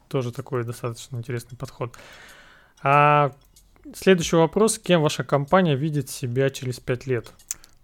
[0.08, 1.96] Тоже такой достаточно интересный подход.
[2.84, 3.32] А
[3.94, 4.78] следующий вопрос.
[4.80, 7.32] Кем ваша компания видит себя через пять лет?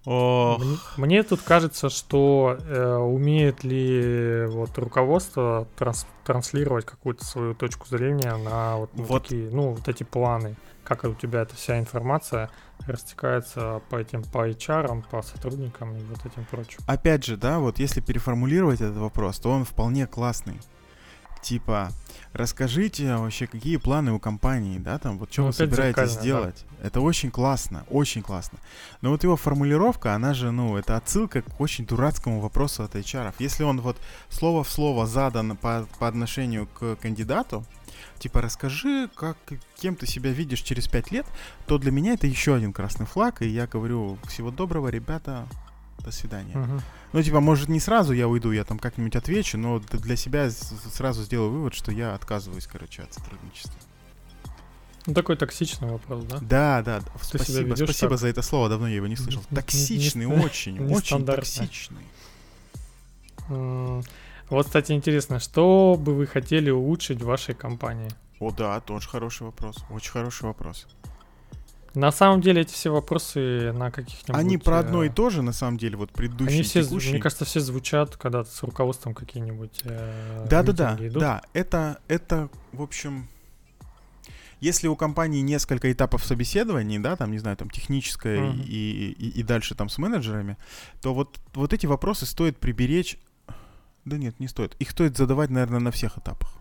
[0.05, 7.53] Ох, Мне, мне тут кажется, что э, умеет ли вот руководство транс- транслировать какую-то свою
[7.53, 9.23] точку зрения на вот, Вот.
[9.23, 10.55] такие, ну, вот эти планы.
[10.87, 12.49] Как у тебя эта вся информация
[12.85, 16.79] растекается по этим, по HR, по сотрудникам и вот этим прочим.
[16.87, 20.61] опять же, да, вот если переформулировать этот вопрос, то он вполне классный.
[21.41, 21.89] Типа,
[22.37, 26.23] расскажите вообще, какие планы у компании, да, там, вот что Ну, вы собираетесь зеркально, да.
[26.23, 26.65] делать.
[26.81, 28.59] Это очень классно, очень классно.
[29.01, 33.33] Но вот его формулировка, она же, ну, это отсылка к очень дурацкому вопросу от HR.
[33.39, 33.97] Если он вот
[34.29, 37.65] слово в слово задан по, по отношению к кандидату,
[38.19, 39.37] типа, расскажи, как,
[39.79, 41.25] кем ты себя видишь через пять лет,
[41.65, 45.47] то для меня это еще один красный флаг, и я говорю, всего доброго, ребята,
[46.03, 46.55] до свидания.
[46.57, 46.81] Мгм.
[47.13, 51.23] Ну, типа, может, не сразу я уйду, я там как-нибудь отвечу, но для себя сразу
[51.23, 53.73] сделаю вывод, что я отказываюсь, короче, от сотрудничества.
[55.05, 56.39] Ну, такой токсичный вопрос, да?
[56.41, 56.99] Да, да.
[56.99, 58.19] Ты спасибо, спасибо так?
[58.19, 59.41] за это слово, давно я его не слышал.
[59.41, 62.03] Не- не- Токсичный, не- очень, очень токсичный.
[64.49, 68.09] Вот, кстати, интересно, что бы вы хотели улучшить в вашей компании?
[68.39, 70.87] О, да, тоже хороший вопрос, очень хороший вопрос.
[71.97, 74.39] На самом деле эти все вопросы на каких-нибудь...
[74.39, 77.09] Они про одно и э, то же, на самом деле, вот предыдущий, Они все, текущий.
[77.09, 81.41] мне кажется, все звучат, когда с руководством какие-нибудь э, Да, да, да.
[81.53, 83.27] Это, это, в общем,
[84.59, 88.61] если у компании несколько этапов собеседований, да, там, не знаю, там техническое Мгм.
[88.61, 90.57] и, и, и дальше там с менеджерами,
[91.01, 93.17] то вот, вот эти вопросы стоит приберечь.
[94.05, 94.75] Да нет, не стоит.
[94.75, 96.56] Их стоит задавать, наверное, на всех этапах.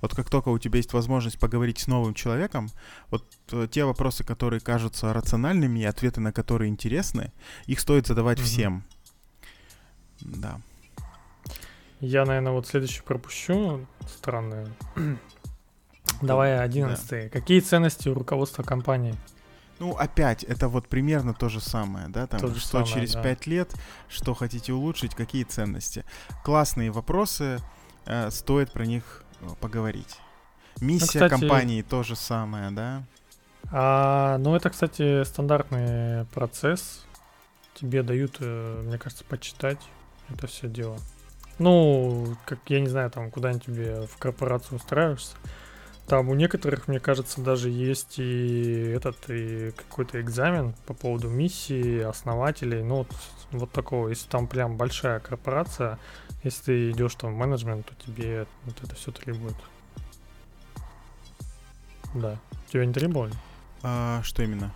[0.00, 2.68] Вот как только у тебя есть возможность поговорить с новым человеком,
[3.10, 7.32] вот э, те вопросы, которые кажутся рациональными и ответы на которые интересны,
[7.66, 8.46] их стоит задавать Мгм.
[8.46, 8.84] всем.
[10.20, 10.60] Да.
[12.00, 13.86] Я, наверное, вот следующий пропущу.
[14.06, 14.68] Странное.
[16.22, 17.30] Давай одиннадцатый.
[17.30, 19.14] Какие ценности у руководства компании?
[19.80, 23.12] Ну, опять, это вот примерно то же самое, да, там, То же что самое, через
[23.14, 23.36] да.
[23.46, 23.74] лет,
[24.08, 26.04] что хотите улучшить, какие ценности.
[26.44, 27.58] Классные вопросы,
[28.06, 29.23] э, стоит про них
[29.60, 30.18] поговорить.
[30.80, 33.02] Миссия кстати- компании то же самое, да.
[33.70, 37.04] А, ну, это, кстати, стандартный процесс.
[37.74, 39.80] Тебе дают, э, мне кажется, почитать
[40.28, 40.98] это все дело.
[41.58, 45.36] Ну, как я не знаю, там куда-нибудь тебе в корпорацию устраиваешься.
[46.06, 52.00] Там у некоторых, мне кажется, даже есть и этот и какой-то экзамен по поводу миссии,
[52.00, 52.82] основателей.
[52.82, 53.08] Ну, вот,
[53.52, 54.08] вот такого.
[54.08, 55.98] Если там прям большая корпорация,
[56.44, 59.56] если ты идешь там в менеджмент, то тебе вот это все требует.
[62.14, 62.38] Да.
[62.72, 63.32] Тебя не требовали?
[63.82, 64.72] А, что именно?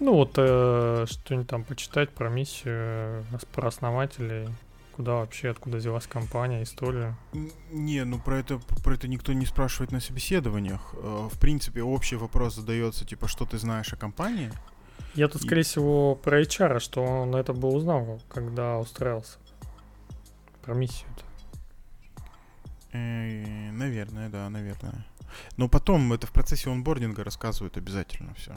[0.00, 4.48] Ну вот э, что-нибудь там почитать про миссию, э, про основателей,
[4.92, 7.16] куда вообще, откуда взялась компания, историю.
[7.32, 10.94] Н- Не, ну про это, про это никто не спрашивает на собеседованиях.
[10.94, 14.52] Э, В принципе, общий вопрос задается, типа, что ты знаешь о компании?
[15.14, 19.38] Я тут, И- скорее всего, про HR, что он это бы узнал, когда устраивался.
[20.64, 21.24] Про миссию-то.
[22.92, 25.04] Э, Наверное, да, наверное.
[25.56, 28.56] Но потом это в процессе онбординга рассказывают обязательно все.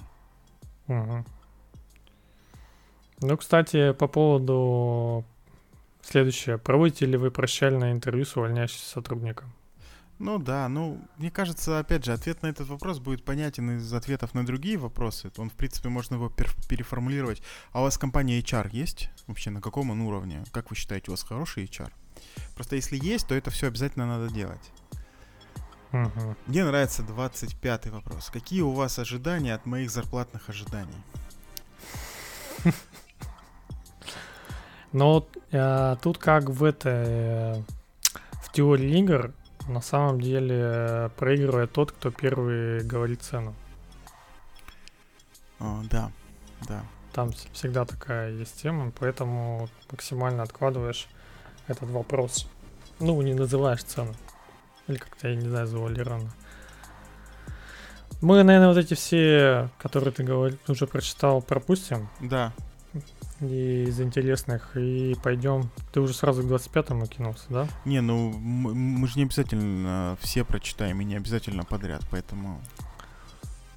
[0.87, 1.25] Мгм.
[3.19, 5.25] Ну, кстати, по поводу
[6.01, 6.57] следующее.
[6.57, 9.51] Проводите ли вы прощальное интервью с увольняющимся сотрудником?
[10.19, 14.33] Ну да, ну, мне кажется, опять же, ответ на этот вопрос будет понятен из ответов
[14.33, 15.31] на другие вопросы.
[15.37, 17.43] Он, в принципе, можно его пер- переформулировать.
[17.71, 19.11] А у вас компания HR есть?
[19.27, 20.43] Вообще, на каком он уровне?
[20.51, 21.91] Как вы считаете, у вас хороший HR?
[22.55, 24.71] Просто если есть, то это все обязательно надо делать.
[25.91, 26.35] Мгм.
[26.47, 28.29] Мне нравится 25 вопрос.
[28.31, 30.97] Какие у вас ожидания от моих зарплатных ожиданий?
[34.91, 37.63] Но вот, э, тут как в этой э,
[38.41, 39.33] в теории игр
[39.67, 43.53] на самом деле э, проигрывает тот, кто первый говорит цену.
[45.59, 46.11] О, да,
[46.67, 46.83] да.
[47.13, 51.07] Там вс- всегда такая есть тема, поэтому максимально откладываешь
[51.67, 52.47] этот вопрос.
[52.99, 54.13] Ну, не называешь цену.
[54.87, 56.31] Или как-то, я не знаю, завуалировано.
[58.21, 62.09] Мы, наверное, вот эти все, которые ты говорил, уже прочитал, пропустим.
[62.19, 62.53] Да,
[63.41, 64.75] И из интересных.
[64.75, 65.69] И пойдем.
[65.93, 67.67] Ты уже сразу к 25-му кинулся, да?
[67.85, 72.59] Не, ну м- мы же не обязательно все прочитаем и не обязательно подряд, поэтому...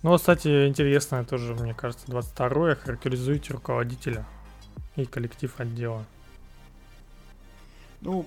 [0.03, 2.75] Ну, кстати, интересное тоже, мне кажется, 22-е.
[2.77, 4.25] Характеризуйте руководителя
[4.97, 6.05] и коллектив отдела.
[8.01, 8.27] Ну,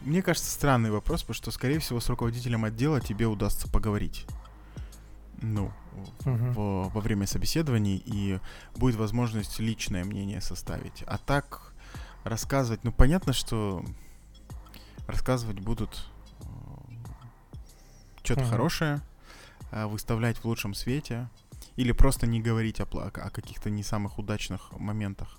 [0.00, 4.26] мне кажется, странный вопрос, потому что, скорее всего, с руководителем отдела тебе удастся поговорить.
[5.42, 5.72] Ну,
[6.24, 8.38] в- во время собеседований, и
[8.76, 11.02] будет возможность личное мнение составить.
[11.06, 11.72] А так
[12.24, 13.84] рассказывать, ну, понятно, что
[15.08, 16.08] рассказывать будут
[18.22, 18.50] что-то Мгм.
[18.50, 19.00] хорошее,
[19.72, 21.28] а, выставлять в лучшем свете,
[21.76, 25.38] или просто не говорить о, о каких-то не самых удачных моментах.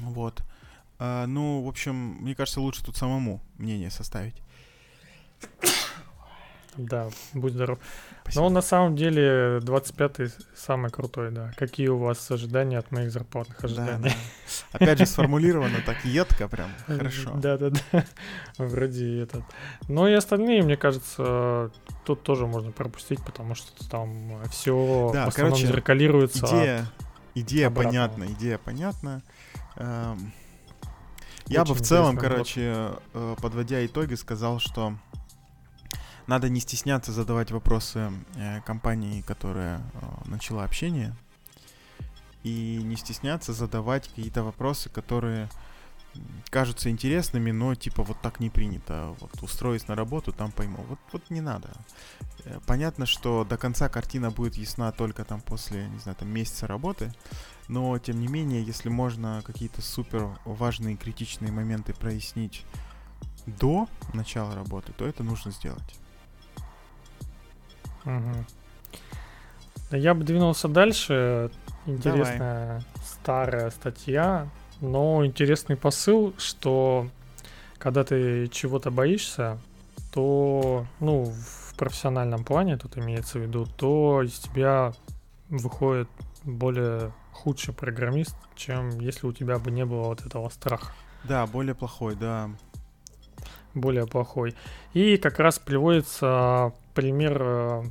[0.00, 0.42] Вот.
[0.98, 4.36] А, ну, в общем, мне кажется, лучше тут самому мнение составить.
[6.76, 7.78] Да, будь здоров.
[8.22, 8.44] Спасибо.
[8.44, 11.52] Но на самом деле 25-й самый крутой, да.
[11.56, 14.02] Какие у вас ожидания от моих зарплатных Да, ожиданий?
[14.04, 14.14] да.
[14.72, 16.70] Опять же, сформулировано так едко прям.
[16.86, 17.32] Хорошо.
[17.34, 18.04] Да, да, да.
[18.58, 19.42] Вроде этот.
[19.88, 21.70] Но и остальные, мне кажется,
[22.04, 26.46] тут тоже можно пропустить, потому что там все Да, в основном короче, зеркалируется.
[26.46, 26.86] Идея,
[27.34, 28.08] идея обратного.
[28.08, 29.22] понятна, идея понятна.
[29.76, 30.32] Эм,
[31.46, 32.24] Я бы в целом, блок.
[32.24, 34.94] короче, э, подводя итоги, сказал, что
[36.30, 41.12] надо не стесняться задавать вопросы э, компании, которая э, начала общение.
[42.44, 45.48] и не стесняться задавать какие-то вопросы, которые
[46.50, 49.14] кажутся интересными, но типа вот так не принято.
[49.20, 50.84] Вот устроить на работу, там пойму.
[50.88, 51.68] Вот, вот не надо.
[52.44, 56.68] Э, понятно, что до конца картина будет ясна только там после, не знаю, там месяца
[56.68, 57.12] работы,
[57.68, 62.64] но тем не менее, если можно какие-то супер важные критичные моменты прояснить
[63.46, 65.99] до начала работы, то это нужно сделать.
[68.04, 69.96] Угу.
[69.96, 71.50] Я бы двинулся дальше.
[71.86, 72.82] Интересная Давай.
[73.04, 74.48] старая статья
[74.80, 77.08] но интересный посыл, что
[77.78, 79.58] когда ты чего-то боишься,
[80.12, 84.92] то, ну, в профессиональном плане тут имеется в виду, то из тебя
[85.48, 86.08] выходит
[86.44, 90.92] более худший программист, чем если у тебя бы не было вот этого страха.
[91.24, 92.50] Да, более плохой, да.
[93.74, 94.54] Более плохой.
[94.94, 97.82] И как раз приводится пример, э,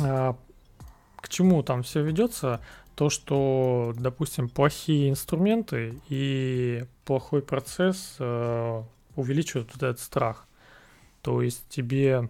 [0.00, 0.34] э,
[1.16, 2.60] к чему там все ведется
[2.94, 8.82] то, что, допустим, плохие инструменты и плохой процесс э,
[9.16, 10.46] увеличивают вот этот страх.
[11.22, 12.28] То есть тебе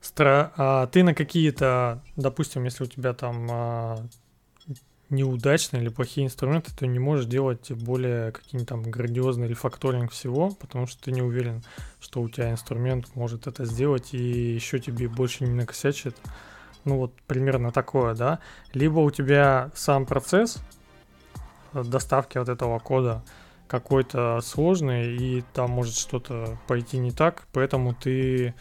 [0.00, 0.52] стра...
[0.56, 4.06] а, ты на какие-то, допустим, если у тебя там а,
[5.10, 10.86] неудачные или плохие инструменты, ты не можешь делать более какие-нибудь там грандиозный рефакторинг всего, потому
[10.86, 11.62] что ты не уверен,
[12.00, 16.16] что у тебя инструмент может это сделать и еще тебе больше не накосячит.
[16.84, 18.38] Ну вот примерно такое, да,
[18.72, 20.58] либо у тебя сам процесс
[21.72, 23.22] доставки вот этого кода
[23.66, 28.54] какой-то сложный, и там может что-то пойти не так, поэтому ты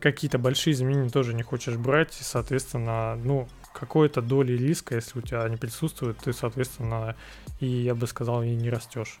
[0.00, 5.22] какие-то большие изменения тоже не хочешь брать, и, соответственно, ну, какой-то доли риска, если у
[5.22, 7.16] тебя не присутствует, ты, соответственно,
[7.60, 9.20] и, я бы сказал, и не растешь.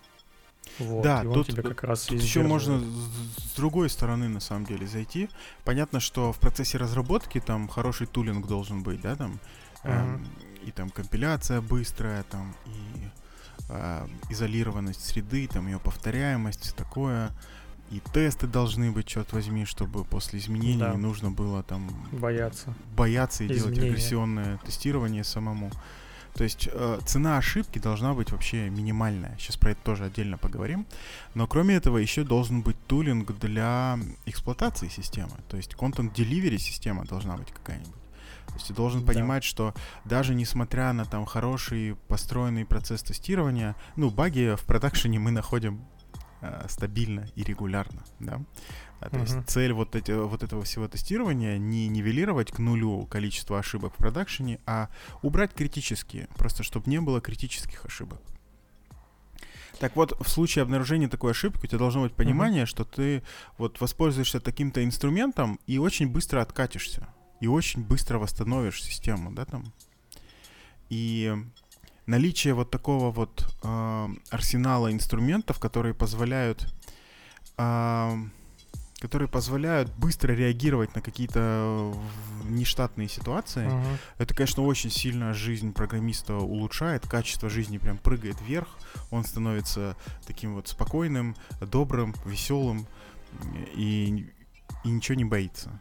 [0.78, 4.64] Вот, да, и тут, тебе как раз тут еще можно с, другой стороны на самом
[4.64, 5.28] деле зайти.
[5.64, 9.38] Понятно, что в процессе разработки там хороший тулинг должен быть, да, там
[9.84, 10.14] uh-huh.
[10.14, 10.26] эм,
[10.64, 13.08] и там компиляция быстрая, там и
[13.68, 17.30] э, изолированность среды, там ее повторяемость, такое.
[17.90, 20.92] И тесты должны быть, черт возьми, чтобы после изменений да.
[20.92, 23.74] не нужно было там бояться, бояться и Изменения.
[23.74, 25.70] делать регрессионное тестирование самому.
[26.34, 29.36] То есть э, цена ошибки должна быть вообще минимальная.
[29.38, 30.84] Сейчас про это тоже отдельно поговорим.
[31.34, 35.36] Но кроме этого еще должен быть тулинг для эксплуатации системы.
[35.48, 37.94] То есть delivery система должна быть какая-нибудь.
[38.46, 39.12] То есть ты должен да.
[39.12, 39.74] понимать, что
[40.04, 45.84] даже несмотря на там хороший построенный процесс тестирования, ну, баги в продакшене мы находим
[46.68, 48.40] стабильно и регулярно, да.
[49.00, 49.20] А, то uh-huh.
[49.20, 53.96] есть цель вот, эти, вот этого всего тестирования не нивелировать к нулю количество ошибок в
[53.96, 54.88] продакшене, а
[55.22, 58.20] убрать критические, просто чтобы не было критических ошибок.
[59.78, 62.68] Так вот, в случае обнаружения такой ошибки у тебя должно быть понимание, uh-huh.
[62.68, 63.22] что ты
[63.58, 67.08] вот воспользуешься таким-то инструментом и очень быстро откатишься.
[67.40, 69.72] И очень быстро восстановишь систему, да, там.
[70.88, 71.34] И
[72.06, 76.72] наличие вот такого вот э, арсенала инструментов, которые позволяют
[77.56, 78.16] э,
[79.04, 81.94] которые позволяют быстро реагировать на какие-то
[82.44, 83.66] нештатные ситуации.
[83.66, 83.98] Uh-huh.
[84.16, 88.68] Это, конечно, очень сильно жизнь программиста улучшает, качество жизни прям прыгает вверх,
[89.10, 89.94] он становится
[90.26, 92.86] таким вот спокойным, добрым, веселым
[93.74, 94.32] и,
[94.84, 95.78] и ничего не боится.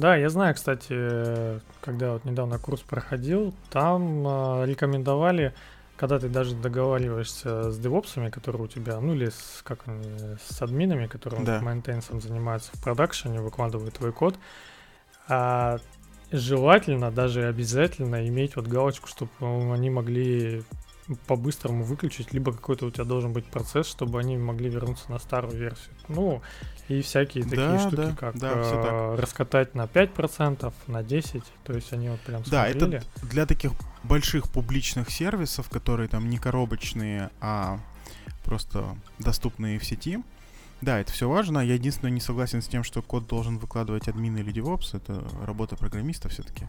[0.00, 5.52] Да, я знаю, кстати, когда вот недавно курс проходил, там э, рекомендовали
[5.96, 9.84] когда ты даже договариваешься с девопсами, которые у тебя, ну или с, как,
[10.42, 11.60] с админами, которые да.
[11.60, 14.38] мейнтейнсом занимаются в продакшене, выкладывают твой код,
[15.28, 15.76] а
[16.32, 20.62] желательно, даже обязательно иметь вот галочку, чтобы они могли
[21.26, 25.54] по-быстрому выключить, либо какой-то у тебя должен быть процесс, чтобы они могли вернуться на старую
[25.54, 25.94] версию.
[26.08, 26.40] Ну,
[26.90, 31.72] и всякие такие да, штуки, да, как да, э, раскатать на 5%, на 10%, то
[31.72, 32.98] есть они вот прям Да, смотрели.
[32.98, 33.72] это для таких
[34.02, 37.78] больших публичных сервисов, которые там не коробочные, а
[38.44, 40.18] просто доступные в сети.
[40.80, 41.60] Да, это все важно.
[41.60, 44.96] Я единственное не согласен с тем, что код должен выкладывать админ или DevOps.
[44.96, 46.66] Это работа программиста все-таки.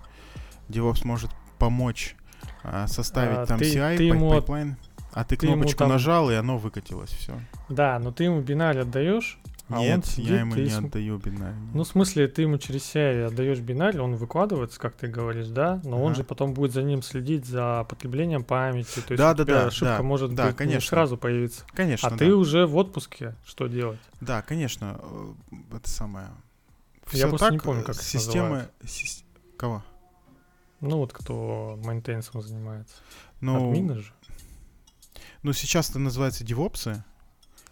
[0.67, 2.15] DevOps может помочь
[2.63, 4.77] а, составить а, там ты, CI, ты ему, pipeline.
[5.13, 5.89] А ты, ты кнопочку там...
[5.89, 7.39] нажал, и оно выкатилось, все.
[7.69, 9.39] Да, но ты ему бинарь отдаешь,
[9.71, 10.87] а Нет, он сидит, я ему не см...
[10.87, 11.53] отдаю бинарь.
[11.73, 15.81] Ну, в смысле, ты ему через CI отдаешь бинарь, он выкладывается, как ты говоришь, да?
[15.83, 16.03] Но ага.
[16.03, 19.01] он же потом будет за ним следить за потреблением памяти.
[19.01, 20.77] То есть да, да, да, ошибка да, может да, быть конечно.
[20.77, 21.65] Не сразу появиться.
[21.73, 22.07] Конечно.
[22.07, 22.17] А да.
[22.17, 23.35] ты уже в отпуске.
[23.45, 23.99] Что делать?
[24.19, 24.99] Да, конечно.
[25.01, 25.33] Э,
[25.77, 26.27] это самое.
[27.07, 28.69] Все я просто так, не помню, как системы.
[28.85, 29.23] Си...
[29.57, 29.83] Кого?
[30.79, 32.95] Ну вот кто мейнтейнсом занимается.
[33.39, 34.11] Ну, Админы же.
[35.43, 37.03] Ну, сейчас это называется девопсы.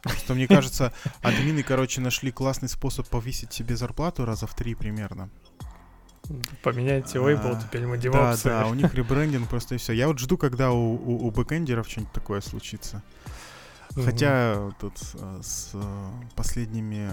[0.05, 5.29] Что мне кажется, админы, короче, нашли классный способ повысить себе зарплату раза в три примерно.
[6.61, 8.43] Поменяйте лейбл, А, теперь мы Да, девопсы.
[8.49, 9.93] да, у них ребрендинг просто и все.
[9.93, 13.01] Я вот жду, когда у, у, у бэкэндеров что-нибудь такое случится.
[13.95, 17.09] Хотя тут э, с э, последними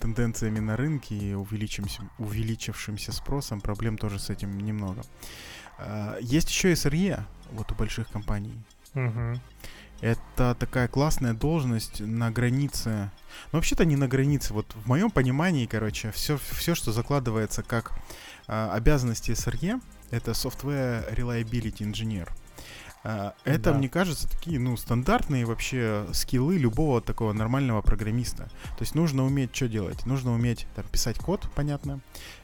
[0.00, 5.02] тенденциями на рынке и увеличимся, увеличившимся спросом проблем тоже с этим немного.
[5.78, 7.20] А, Есть еще SRE
[7.52, 8.54] вот у больших компаний.
[8.94, 9.40] Мгм.
[10.00, 13.10] Это такая классная должность на границе.
[13.52, 14.54] Ну, вообще-то не на границе.
[14.54, 17.92] Вот в моем понимании, короче, все, все что закладывается как
[18.46, 19.80] а, обязанности SRE,
[20.10, 22.28] это Software Reliability Engineer.
[23.04, 23.78] А, это, Да.
[23.78, 28.44] мне кажется, такие, ну, стандартные вообще скиллы любого такого нормального программиста.
[28.76, 30.06] То есть нужно уметь что делать?
[30.06, 32.00] Нужно уметь там, писать код, понятно,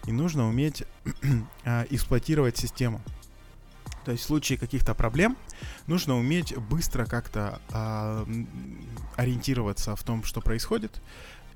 [0.07, 0.85] и нужно уметь
[1.65, 3.01] а, эксплуатировать систему.
[4.05, 5.37] То есть в случае каких-то проблем
[5.87, 8.49] нужно уметь быстро как-то м,
[9.17, 11.01] ориентироваться в том, что происходит,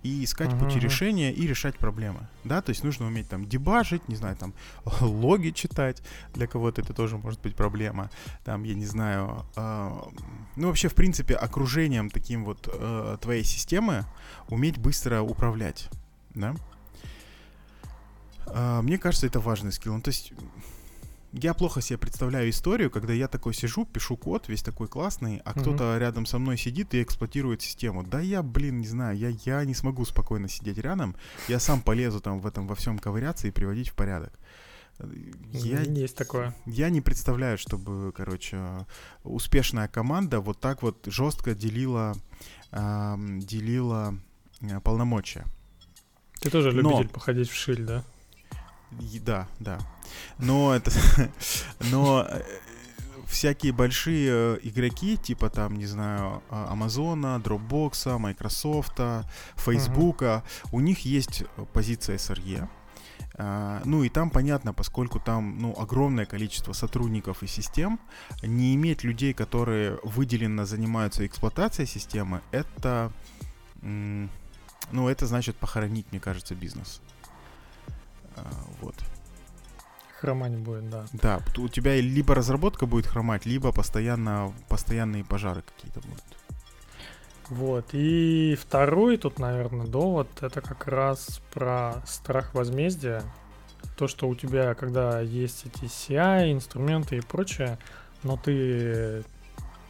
[0.02, 2.28] и искать Мгм, пути решения и решать проблемы.
[2.44, 4.54] Да, то есть нужно уметь там дебажить, не знаю, там
[5.00, 6.02] логи читать.
[6.34, 8.10] Для кого-то это тоже может быть проблема.
[8.44, 10.08] Там, я не знаю, а,
[10.56, 14.04] ну вообще в принципе окружением таким вот э, твоей системы
[14.48, 15.88] уметь быстро управлять,
[16.34, 16.54] да.
[18.46, 19.94] А, мне кажется, это важный скилл.
[19.94, 20.32] Ну, то есть
[21.42, 25.50] я плохо себе представляю историю, когда я такой сижу, пишу код, весь такой классный, а
[25.52, 25.60] Мгм.
[25.60, 28.02] кто-то рядом со мной сидит и эксплуатирует систему.
[28.04, 31.16] Да я, блин, не знаю, я, я не смогу спокойно сидеть рядом.
[31.48, 34.38] Я сам полезу там в этом во всем ковыряться и приводить в порядок.
[35.52, 36.54] Я, Есть такое.
[36.66, 38.84] я не представляю, чтобы, короче,
[39.22, 42.16] успешная команда вот так вот жестко делила,
[42.72, 44.14] ам, делила
[44.60, 45.44] э, полномочия.
[46.40, 48.02] Ты тоже Но- любитель походить в шиль, да?
[49.00, 49.78] И- Да, да.
[50.38, 50.90] Но это...
[51.90, 52.42] Но э,
[53.26, 60.42] всякие большие э, игроки, типа там, не знаю, Амазона, Дропбокса, Майкрософта, Фейсбука,
[60.72, 62.68] у них есть э, позиция SRE.
[63.34, 68.00] А, Ну и там понятно, поскольку там ну, огромное количество сотрудников и систем,
[68.42, 73.12] не иметь людей, которые выделенно занимаются эксплуатацией системы, это,
[73.82, 77.00] ну, это значит похоронить, мне кажется, бизнес.
[78.36, 78.50] А,
[78.80, 78.94] Вот.
[80.20, 81.06] Хромать будет, да.
[81.12, 86.24] Да, у тебя либо разработка будет хромать, либо постоянно, постоянные пожары какие-то будут.
[87.50, 87.86] Вот.
[87.92, 93.22] И второй тут, наверное, довод, это как раз про страх возмездия.
[93.96, 97.78] То, что у тебя, когда есть эти CI, инструменты и прочее,
[98.22, 99.22] но ты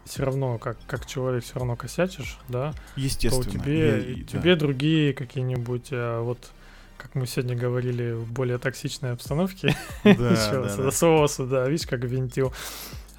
[0.04, 3.40] все равно, как, как человек, все равно косячишь, да, то Естественно.
[3.40, 4.28] у тебе, я- и- да.
[4.38, 6.50] тебе другие какие-нибудь, э, вот
[6.98, 9.74] как мы сегодня говорили, в более токсичной обстановке,
[10.04, 10.90] Да, да, да.
[10.90, 12.52] соуса, да, видишь, как винтил,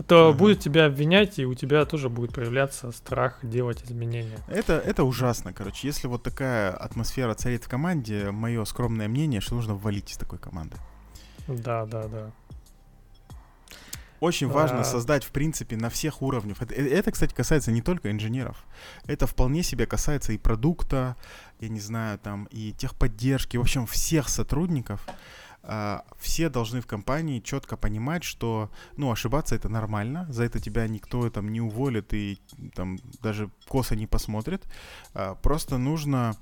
[0.08, 0.38] то Ага.
[0.38, 4.40] будет тебя обвинять, и у тебя тоже будет проявляться страх делать изменения.
[4.48, 5.88] Это, это ужасно, короче.
[5.88, 10.40] Если вот такая атмосфера царит в команде, мое скромное мнение, что нужно валить из такой
[10.40, 10.78] команды.
[11.48, 12.32] Да, да, да.
[14.20, 16.62] Очень важно создать, в принципе, на всех уровнях.
[16.62, 18.66] Это, э, это, кстати, касается не только инженеров.
[19.06, 21.16] Это вполне себе касается и продукта,
[21.60, 25.08] я не знаю, там, и техподдержки, в общем, всех сотрудников.
[25.62, 30.88] А, все должны в компании четко понимать, что, ну, ошибаться это нормально, за это тебя
[30.88, 32.40] никто там не уволит и
[32.76, 34.64] там даже косо не посмотрит.
[35.14, 36.36] А, просто нужно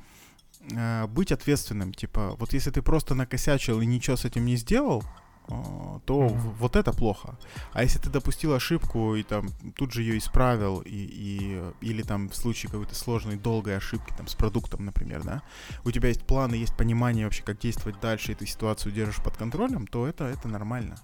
[0.75, 1.93] а, быть ответственным.
[1.93, 5.03] Типа, вот если ты просто накосячил и ничего с этим не сделал,
[5.47, 6.37] то Мгм.
[6.37, 7.37] в- вот это плохо.
[7.73, 12.27] А если ты допустил ошибку и там тут же ее исправил, и, и, или там
[12.29, 15.41] в случае какой-то сложной, долгой ошибки там с продуктом, например, да,
[15.85, 19.37] у тебя есть планы, есть понимание вообще, как действовать дальше, и ты ситуацию держишь под
[19.37, 20.95] контролем, то это, это нормально.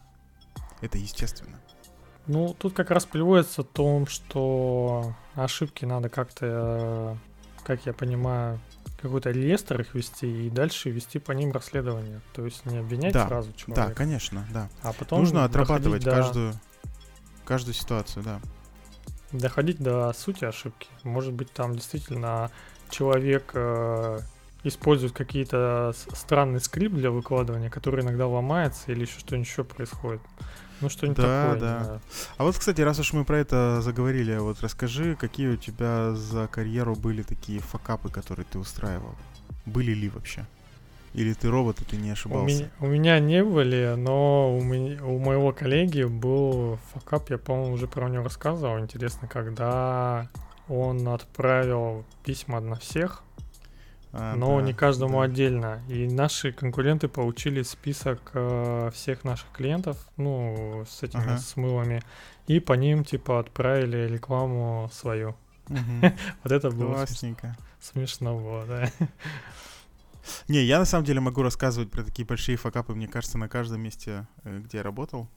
[0.81, 1.59] Это естественно.
[2.27, 8.59] Ну, тут как раз приводится о том, что ошибки надо как-то, э, как я понимаю,
[9.03, 12.21] какой-то реестр их вести и дальше вести по ним расследование.
[12.33, 14.69] То есть не обвинять Да, сразу Да, человека, конечно, да.
[14.81, 16.53] а потом Нужно отрабатывать до- каждую,
[17.45, 18.39] каждую ситуацию, да.
[19.31, 20.87] доходить до сути ошибки.
[21.03, 22.49] Может быть, там действительно
[22.89, 24.19] человек э,
[24.63, 30.21] использует какие-то с- странный скрипт для выкладывания, который иногда ломается или еще что-нибудь еще происходит.
[30.81, 31.83] Ну, что-нибудь Да, такое, да.
[31.83, 32.01] знаю.
[32.37, 36.47] А вот, кстати, раз уж мы про это заговорили, вот расскажи, какие у тебя за
[36.47, 39.15] карьеру были такие факапы, которые ты устраивал?
[39.65, 40.45] Были ли вообще?
[41.13, 42.55] Или ты робот, и ты не У ошибался?
[42.55, 47.73] меня, у меня не были, но у, меня, у моего коллеги был факап, я, по-моему,
[47.75, 48.79] уже про него рассказывал.
[48.79, 50.27] Интересно, когда
[50.67, 53.21] он отправил письма на всех,
[54.15, 55.23] А, но да, не каждому да.
[55.23, 55.81] отдельно.
[55.89, 61.37] И наши конкуренты получили список э, всех наших клиентов, ну, с этими Ага.
[61.39, 62.03] смылами,
[62.45, 65.35] и по ним, типа, отправили рекламу свою.
[65.67, 66.01] Мгм.
[66.43, 67.57] Вот это было Классненько.
[67.79, 68.91] смешно было, да.
[70.47, 73.81] Не, я на самом деле могу рассказывать про такие большие факапы, мне кажется, на каждом
[73.81, 75.27] месте, э, где я работал.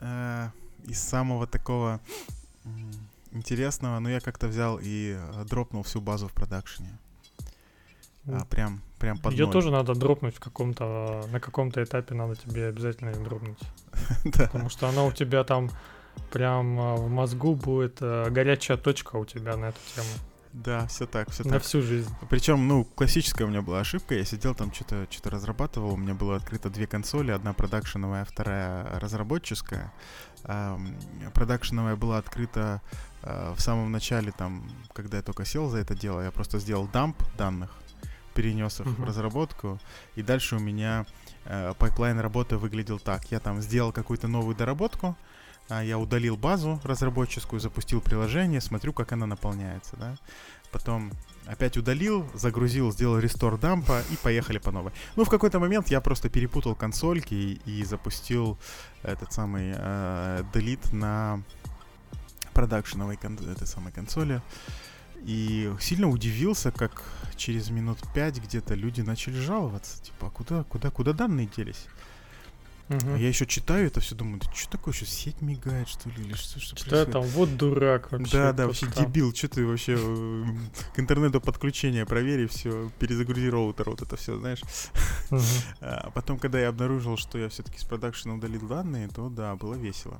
[0.00, 0.48] Э,
[0.82, 2.00] из самого такого
[3.30, 6.98] интересного, ну я как-то взял и э, дропнул всю базу в продакшене.
[8.32, 9.52] А, прям, прям под Ее ноль.
[9.52, 13.58] тоже надо дропнуть в каком-то, на каком-то этапе надо тебе обязательно ее дропнуть.
[14.24, 15.70] Потому что она у тебя там
[16.32, 20.08] прям а, в мозгу будет э, горячая точка у тебя на эту тему.
[20.52, 21.62] Да, все так, все На так.
[21.62, 22.12] всю жизнь.
[22.28, 24.16] Причем, ну, классическая у меня была ошибка.
[24.16, 25.94] Я сидел там, что-то что разрабатывал.
[25.94, 27.30] У меня было открыто две консоли.
[27.30, 29.92] Одна продакшеновая, вторая разработческая.
[31.34, 32.82] Продакшеновая была открыта
[33.22, 36.20] а, в самом начале, там, когда я только сел за это дело.
[36.22, 37.70] Я просто сделал дамп данных,
[38.34, 39.78] перенес их в разработку.
[40.16, 41.06] И дальше у меня
[41.44, 43.30] э, pipeline работы выглядел так.
[43.30, 45.16] Я там сделал какую-то новую доработку,
[45.70, 50.16] а, я удалил базу разработческую, запустил приложение, смотрю, как она наполняется, да.
[50.72, 51.12] Потом
[51.46, 54.92] опять удалил, загрузил, сделал restore дампа и поехали по новой.
[55.16, 58.58] Ну, в какой-то момент я просто перепутал консольки и, и запустил
[59.02, 61.42] этот самый э, delete на
[62.52, 64.42] продакшеновой кон- этой самой консоли.
[65.24, 67.04] И сильно удивился, как
[67.36, 70.02] через минут пять где-то люди начали жаловаться.
[70.02, 71.86] Типа, а куда, куда, куда данные делись?
[72.90, 73.14] Мгм.
[73.14, 76.24] А я еще читаю это все, думаю, да что такое, что сеть мигает, что ли,
[76.24, 77.12] или что, что я происходит?
[77.12, 78.32] там, вот дурак вообще.
[78.32, 79.04] Да, да, вообще там.
[79.04, 80.44] дебил, что ты вообще э,
[80.92, 84.60] к интернету подключение проверь, все, перезагрузи роутер, вот это все, знаешь.
[85.30, 85.42] Мгм.
[85.80, 89.74] А потом, когда я обнаружил, что я все-таки с продакшена удалил данные, то да, было
[89.74, 90.18] весело.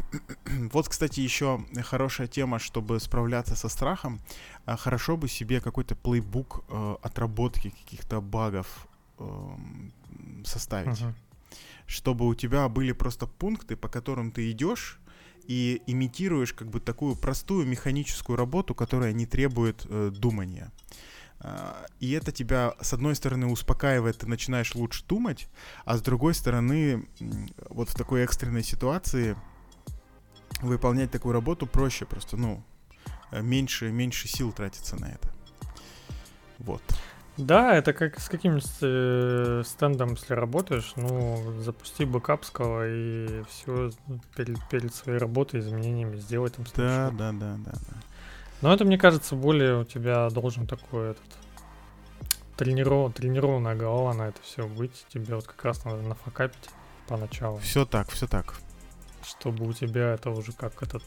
[0.72, 4.20] Вот, кстати, еще хорошая тема, чтобы справляться со страхом.
[4.66, 8.86] А, Хорошо бы себе какой-то плейбук э, отработки каких-то багов
[9.18, 9.92] эм,
[10.44, 11.14] составить Мгм.
[11.86, 14.98] чтобы у тебя были просто пункты, по которым ты идешь
[15.48, 20.70] и имитируешь как бы такую простую механическую работу, которая не требует э, думания.
[21.40, 25.48] А, И это тебя, с одной стороны, успокаивает, ты начинаешь лучше думать,
[25.84, 27.04] а с другой стороны,
[27.68, 29.36] вот в такой экстренной ситуации
[30.62, 32.62] выполнять такую работу проще просто, ну,
[33.30, 35.28] э, меньше, меньше сил тратится на это.
[36.58, 36.82] Вот.
[37.38, 43.90] Да, это как с каким-нибудь э, стендом, если работаешь, ну, запусти бэкапского и все
[44.36, 47.96] перед, перед своей работой, изменениями сделать там Да, да, да, да, да.
[48.60, 51.24] Но это, мне кажется, более у тебя должен такой этот
[52.56, 55.04] трениров, тренированная голова на это все быть.
[55.08, 56.70] Тебе вот как раз надо нафакапить
[57.08, 58.54] поначалу, Все так, все так.
[59.24, 61.02] Чтобы у тебя это уже как этот...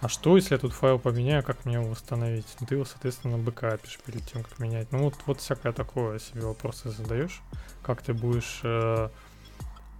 [0.00, 2.46] А что, если я тут файл поменяю, как мне его восстановить?
[2.68, 4.92] Ты его, соответственно, бэкапишь перед тем, как менять.
[4.92, 7.40] Ну вот, вот всякое такое себе вопросы задаешь.
[7.82, 9.08] Как ты будешь э,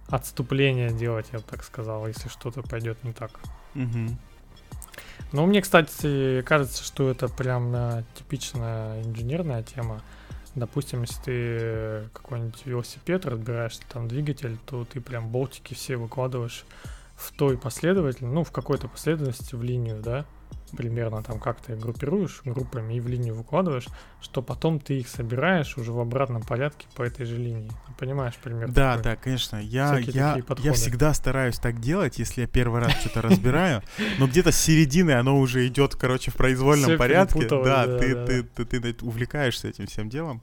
[0.07, 3.31] отступление делать, я бы так сказал, если что-то пойдет не так.
[3.73, 4.19] Мгм.
[5.31, 10.01] Ну, мне, кстати, кажется, что это прям э, типичная инженерная тема.
[10.55, 16.65] Допустим, если ты какой-нибудь велосипед разбираешь, там двигатель, то ты прям болтики все выкладываешь
[17.17, 20.25] в той последовательности, ну, в какой-то последовательности в линию, да,
[20.75, 23.87] примерно там как ты группируешь группами и в линию выкладываешь,
[24.21, 27.71] что потом ты их собираешь уже в обратном порядке по этой же линии.
[27.97, 29.03] Понимаешь, пример Да, такой?
[29.03, 29.57] да, конечно.
[29.57, 33.81] Я, я, я всегда стараюсь так делать, если я первый раз что-то разбираю,
[34.19, 37.47] но где-то с середины оно уже идет, короче, в произвольном порядке.
[37.47, 40.41] Да, ты, ты, ты, ты увлекаешься этим всем делом,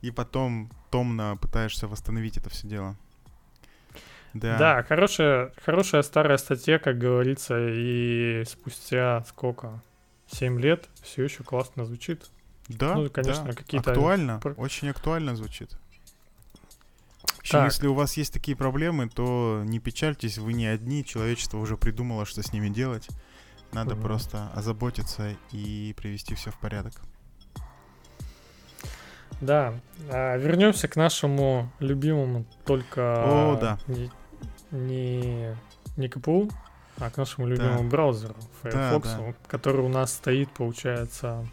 [0.00, 2.96] и потом томно пытаешься восстановить это все дело.
[4.34, 4.58] Да.
[4.58, 9.80] Да, хорошая, хорошая старая статья, как говорится, и спустя сколько?
[10.26, 12.28] 7 лет все еще классно звучит.
[12.68, 13.52] Да, Ну, конечно, да.
[13.52, 15.70] какие-то Актуально, пр- очень актуально звучит.
[17.42, 17.66] Еще Так.
[17.72, 22.24] если у вас есть такие проблемы, то не печальтесь, вы не одни, человечество уже придумало,
[22.24, 23.06] что с ними делать.
[23.72, 24.02] Надо Мгм.
[24.02, 26.94] просто озаботиться и привести все в порядок.
[29.40, 29.74] Да,
[30.10, 33.00] а, вернемся к нашему любимому только
[33.52, 33.78] О, да.
[34.74, 35.56] Не,
[35.96, 36.50] не, КПУ,
[36.98, 39.34] а к нашему любимому браузеру Firefox, да.
[39.46, 41.46] который у нас стоит, получается,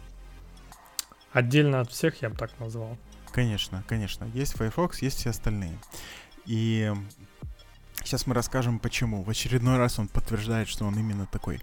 [1.32, 2.96] отдельно от всех, я бы так назвал.
[3.32, 4.24] Конечно, конечно.
[4.34, 5.78] Есть Firefox, есть все остальные.
[6.44, 6.92] И
[8.02, 9.22] сейчас мы расскажем, почему.
[9.22, 11.60] В очередной раз он подтверждает, что он именно такой.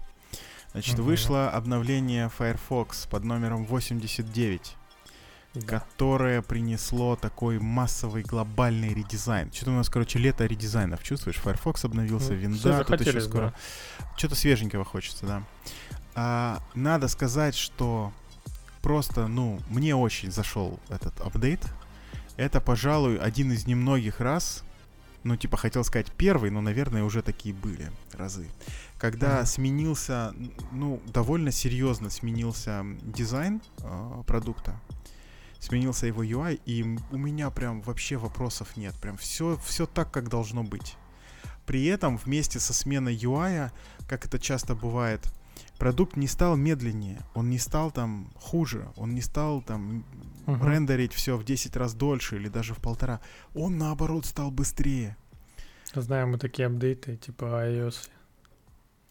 [0.72, 1.06] Значит, Мгм.
[1.06, 4.76] вышло обновление Firefox под номером 89.
[5.54, 5.80] Да.
[5.80, 9.52] которое принесло такой массовый глобальный редизайн.
[9.52, 11.02] Что-то у нас, короче, лето редизайнов.
[11.02, 11.38] Чувствуешь?
[11.38, 13.52] Firefox обновился, Ну, винда, тут еще скоро.
[13.98, 14.06] да.
[14.16, 15.42] Что-то свеженького хочется, да.
[16.14, 18.12] А, надо сказать, что
[18.80, 21.64] просто, ну, мне очень зашел этот апдейт.
[22.36, 24.62] Это, пожалуй, один из немногих раз,
[25.24, 28.48] ну, типа, хотел сказать первый, но, наверное, уже такие были разы.
[28.98, 29.46] Когда Мгм.
[29.46, 30.32] сменился,
[30.70, 34.80] ну, довольно серьезно сменился дизайн э, продукта.
[35.60, 38.94] Сменился его UI, и у меня прям вообще вопросов нет.
[38.96, 40.96] Прям все, все так, как должно быть.
[41.66, 43.70] При этом вместе со сменой UI,
[44.08, 45.20] как это часто бывает,
[45.78, 50.04] продукт не стал медленнее, он не стал там хуже, он не стал там
[50.46, 50.68] uh-huh.
[50.68, 53.20] рендерить все в 10 раз дольше или даже в полтора.
[53.54, 55.16] Он наоборот стал быстрее.
[55.94, 58.08] Знаем мы такие апдейты, типа iOS.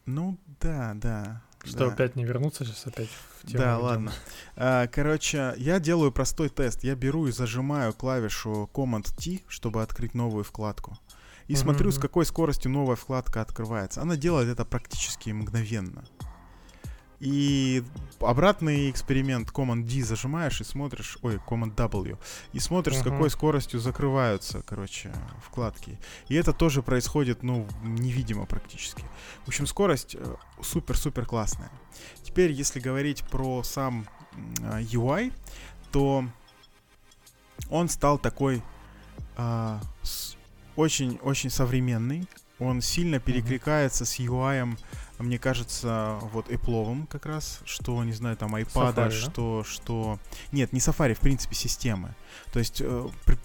[0.06, 1.44] Ну да, да.
[1.64, 1.94] Что да.
[1.94, 3.10] опять не вернуться сейчас опять
[3.42, 3.64] в тему.
[3.64, 4.14] Да, ладно.
[4.56, 6.84] А, короче, я делаю простой тест.
[6.84, 10.98] Я беру и зажимаю клавишу Command T, чтобы открыть новую вкладку.
[11.48, 11.58] И mm-hmm.
[11.58, 14.02] смотрю, с какой скоростью новая вкладка открывается.
[14.02, 16.06] Она делает это практически мгновенно.
[17.20, 17.84] И
[18.22, 22.18] обратный эксперимент Command D зажимаешь и смотришь, ой, Command W,
[22.54, 23.02] и смотришь, uh-huh.
[23.02, 25.12] с какой скоростью закрываются, короче,
[25.44, 26.00] вкладки.
[26.30, 29.04] И это тоже происходит, ну, невидимо практически.
[29.44, 31.72] В общем, скорость э, супер-супер классная.
[32.24, 34.08] Теперь, если говорить про сам
[34.58, 35.34] UI,
[35.92, 36.24] то
[37.70, 38.64] он стал такой
[40.76, 42.28] очень-очень а, современный.
[42.60, 44.08] Он сильно перекликается uh-huh.
[44.08, 44.78] с UI
[45.20, 49.70] мне кажется, вот Apple как раз, что, не знаю, там iPad, Safari, что, да?
[49.70, 50.20] что...
[50.52, 52.16] Нет, не Safari, в принципе, системы.
[52.54, 53.38] То есть э, при,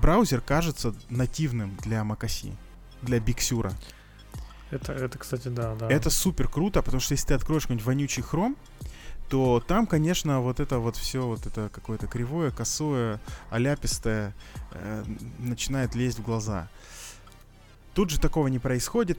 [0.00, 2.54] браузер кажется нативным для macOS,
[3.02, 3.72] для Sur.
[4.70, 5.88] Это, это, кстати, да, да.
[5.90, 8.56] Это супер круто, потому что если ты откроешь какой-нибудь вонючий Chrome,
[9.28, 14.34] то там, конечно, вот это вот все, вот это какое-то кривое, косое, аляпистое
[14.72, 15.04] э,
[15.38, 16.68] начинает лезть в глаза.
[18.00, 19.18] Тут же такого не происходит.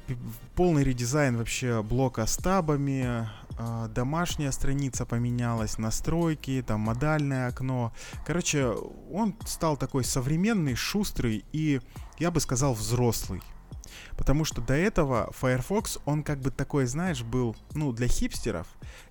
[0.55, 3.29] Полный редизайн вообще блока с табами.
[3.59, 7.93] Э, домашняя страница поменялась, настройки, там модальное окно.
[8.25, 8.73] Короче,
[9.13, 11.79] он стал такой современный, шустрый и,
[12.17, 13.43] я бы сказал, взрослый.
[14.17, 18.65] Потому что до этого Firefox, он как бы такой, знаешь, был, ну, для хипстеров.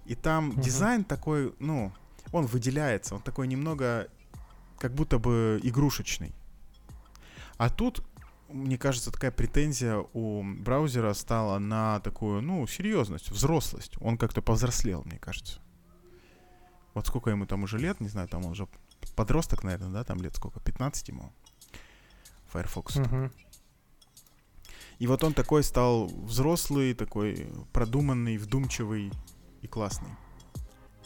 [0.04, 0.60] И там uh-huh.
[0.60, 1.92] дизайн такой, ну,
[2.32, 3.14] он выделяется.
[3.14, 4.08] Он такой немного,
[4.80, 6.34] как будто бы игрушечный.
[7.56, 8.02] А тут
[8.52, 13.94] мне кажется, такая претензия у браузера стала на такую, ну, серьезность, взрослость.
[14.00, 15.60] Он как-то повзрослел, мне кажется.
[16.94, 18.68] Вот сколько ему там уже лет, не знаю, там он уже
[19.14, 21.32] подросток, наверное, да, там лет сколько, 15 ему,
[22.52, 22.96] Firefox.
[22.96, 23.30] Uh-huh.
[24.98, 29.12] И вот он такой стал взрослый, такой продуманный, вдумчивый
[29.62, 30.10] и классный.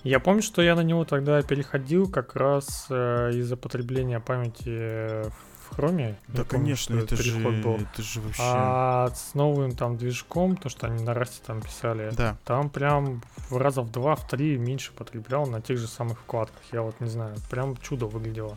[0.02, 5.53] Я помню, что я на него тогда переходил как раз э, из-за потребления памяти в
[5.70, 6.18] хроме.
[6.28, 7.76] Да, конечно, это же, был.
[7.76, 8.42] это же вообще...
[8.44, 12.36] А с новым там движком, то, что они на расте там писали, да.
[12.44, 16.60] там прям в раза в два, в три меньше потреблял на тех же самых вкладках.
[16.72, 18.56] Я вот не знаю, прям чудо выглядело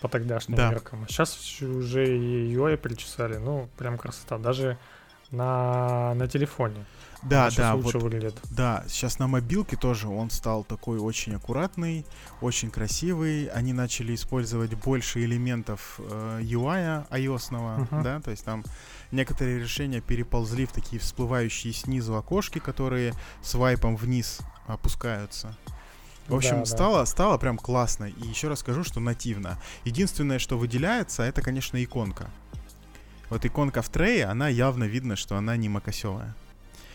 [0.00, 0.70] по тогдашним да.
[0.70, 1.06] меркам.
[1.08, 4.38] Сейчас уже и UI причесали, ну, прям красота.
[4.38, 4.78] Даже
[5.30, 6.84] на, на телефоне.
[7.22, 8.40] Да, да, вот, выглядит.
[8.50, 12.06] Да, сейчас на мобилке тоже он стал такой очень аккуратный,
[12.40, 13.46] очень красивый.
[13.46, 18.02] Они начали использовать больше элементов э, UI iOS, uh-huh.
[18.02, 18.64] да, то есть там
[19.10, 23.12] некоторые решения переползли в такие всплывающие снизу окошки, которые
[23.42, 25.54] свайпом вниз опускаются.
[26.26, 27.06] В общем, да, стало, да.
[27.06, 28.04] стало прям классно.
[28.04, 29.58] И еще раз скажу, что нативно.
[29.84, 32.30] Единственное, что выделяется, это, конечно, иконка.
[33.30, 36.34] Вот иконка в трее, она явно видно, что она не макосевая.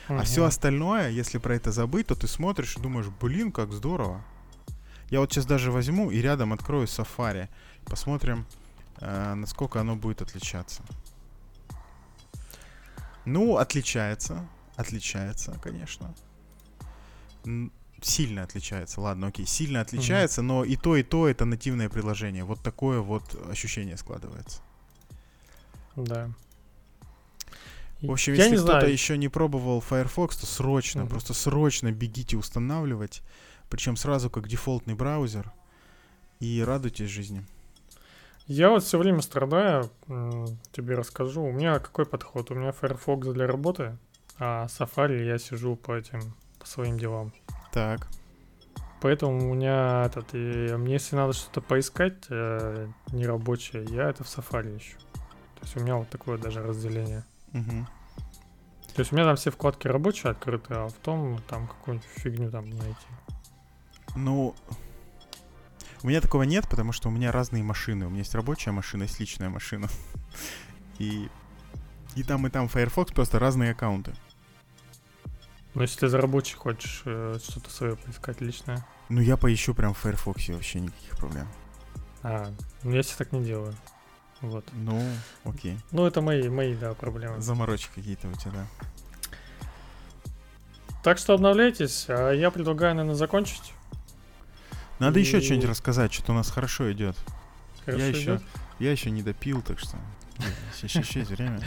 [0.08, 4.24] А все остальное, если про это забыть, то ты смотришь и думаешь, блин, как здорово.
[5.10, 7.48] Я вот сейчас даже возьму и рядом открою Safari.
[7.86, 8.46] Посмотрим,
[9.00, 10.84] э, насколько оно будет отличаться.
[13.24, 14.48] Ну, отличается.
[14.76, 16.14] Отличается, конечно.
[18.02, 19.02] Сильно отличается.
[19.02, 20.48] Ладно, окей, сильно отличается, угу.
[20.48, 22.44] но и то, и то это нативное приложение.
[22.44, 24.62] Вот такое вот ощущение складывается.
[25.96, 26.30] Да.
[28.02, 31.12] В общем, я если кто-то еще не пробовал Firefox, то срочно, угу.
[31.12, 33.22] просто срочно бегите устанавливать.
[33.70, 35.52] Причем сразу как дефолтный браузер.
[36.40, 37.46] И радуйтесь жизни.
[38.48, 39.90] Я вот все время страдаю,
[40.72, 41.42] тебе расскажу.
[41.42, 42.52] У меня какой подход?
[42.52, 43.98] У меня Firefox для работы,
[44.38, 46.20] а Safari я сижу по этим,
[46.60, 47.34] по своим делам.
[47.72, 48.08] Так.
[49.02, 54.28] Поэтому у меня этот, и мне если надо что-то поискать э, нерабочее, я это в
[54.28, 54.98] Safari ищу.
[55.66, 57.24] То есть у меня вот такое даже разделение.
[57.52, 57.88] Угу.
[58.94, 62.52] То есть у меня там все вкладки рабочие открыты, а в том там какую-нибудь фигню
[62.52, 63.08] там найти.
[64.16, 64.56] Ну,
[66.04, 68.06] у меня такого нет, потому что у меня разные машины.
[68.06, 69.90] У меня есть рабочая машина, есть личная машина.
[71.00, 71.30] И,
[72.16, 74.14] и там, и там Firefox просто разные аккаунты.
[75.74, 78.86] Ну, если ты за рабочий хочешь э, что-то свое поискать личное.
[79.10, 81.48] Ну, я поищу прям в Firefox, вообще никаких проблем.
[82.24, 82.50] А,
[82.84, 83.76] ну я себе так не делаю.
[84.50, 84.66] Вот.
[84.74, 85.02] Ну,
[85.44, 85.78] окей.
[85.92, 87.42] Ну, это мои, мои, да, проблемы.
[87.42, 88.66] Заморочки какие-то у тебя, да.
[91.04, 93.74] Так что обновляйтесь, а я предлагаю, наверное, закончить.
[95.00, 97.16] Надо И- еще что-нибудь рассказать, что-то у нас хорошо идет.
[97.86, 98.44] Хорошо я еще, идёт?
[98.80, 99.98] я еще не допил, так что
[100.82, 101.60] еще есть время.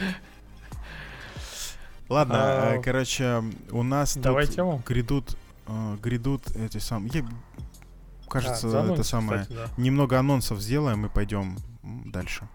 [2.09, 4.83] Ладно, А, э, короче, у нас давай тут тему.
[4.85, 7.29] грядут, э, грядут эти самые, я-
[8.27, 9.67] кажется, А, это самое, кстати, да.
[9.77, 12.47] немного анонсов сделаем и пойдем дальше.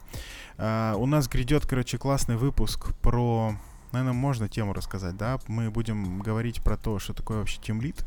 [0.58, 3.56] А, у нас грядет, короче, классный выпуск про,
[3.92, 5.38] наверное, можно тему рассказать, да?
[5.48, 8.04] Мы будем говорить про то, что такое вообще тимлит,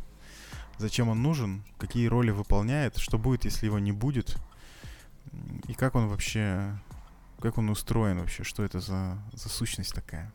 [0.77, 4.37] зачем он нужен, какие роли выполняет, что будет, если его не будет,
[5.67, 6.79] и как он вообще,
[7.41, 10.31] как он устроен вообще, что это за, за сущность такая,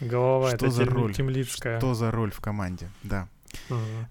[0.00, 1.14] Голова Что это за роль?
[1.14, 1.78] темлицкая.
[1.78, 3.28] что за роль в команде, да.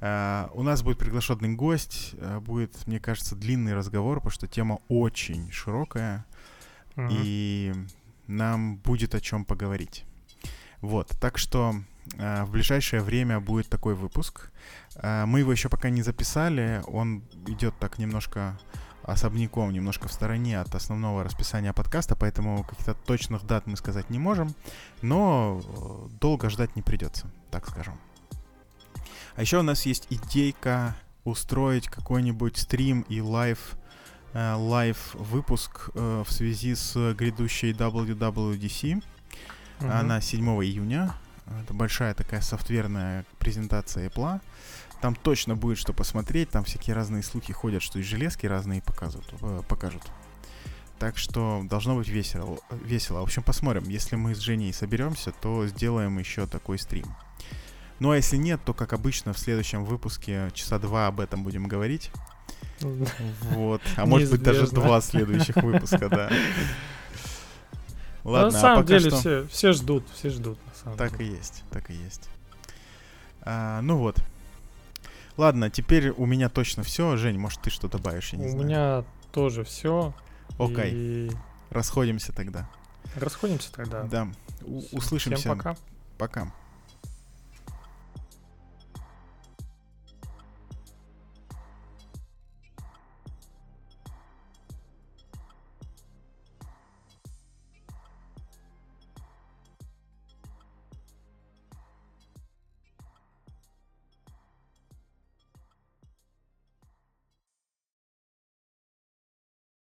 [0.01, 4.80] А, у нас будет приглашенный гость, а, будет, мне кажется, длинный разговор, потому что тема
[4.88, 6.26] очень широкая,
[6.97, 7.74] и
[8.28, 10.06] нам будет о чем поговорить.
[10.82, 11.76] Вот, так что
[12.18, 14.51] а, в ближайшее время будет такой выпуск.
[15.01, 18.58] Мы его еще пока не записали, он идет так немножко
[19.06, 24.20] особняком, немножко в стороне от основного расписания подкаста, поэтому каких-то точных дат мы сказать не
[24.20, 24.56] можем,
[25.01, 27.99] но э, долго ждать не придется, так скажем.
[29.36, 33.76] А еще у нас есть идейка устроить какой-нибудь стрим и live
[34.34, 39.04] э, live выпуск э, в связи с грядущей WWDC.
[39.80, 39.92] Мгм.
[39.92, 41.14] Она 7 июня.
[41.64, 44.40] Это большая такая софтверная презентация Apple.
[45.02, 46.50] Там точно будет что посмотреть.
[46.50, 50.04] Там всякие разные слухи ходят, что и железки разные показывают, э, покажут.
[50.98, 52.58] Так что должно быть весело.
[52.72, 53.20] весело.
[53.20, 53.84] В общем, посмотрим.
[53.90, 57.08] Если мы с Женей соберемся, то сделаем еще такой стрим.
[58.00, 61.68] Ну а если нет, то, как обычно, в следующем выпуске часа два об этом будем
[61.68, 62.12] говорить.
[62.82, 63.82] Вот.
[63.96, 66.30] А может быть даже два следующих выпуска, да.
[68.24, 69.20] Ладно, на а самом пока деле что...
[69.20, 71.38] все, все ждут, все ждут, на самом Так и деле.
[71.38, 72.28] есть, так и есть.
[73.41, 74.18] А, ну вот.
[75.38, 77.18] Ладно, теперь у меня точно все.
[77.18, 78.34] Жень, может, ты что добавишь?
[78.34, 78.66] Я не У знаю.
[78.66, 80.14] меня тоже все.
[80.58, 81.32] Окей, И
[81.70, 82.68] расходимся тогда.
[83.16, 84.04] расходимся тогда.
[84.04, 84.28] Да.
[84.64, 85.50] У- Всем услышимся.
[85.50, 85.76] пока.
[86.18, 86.52] Пока.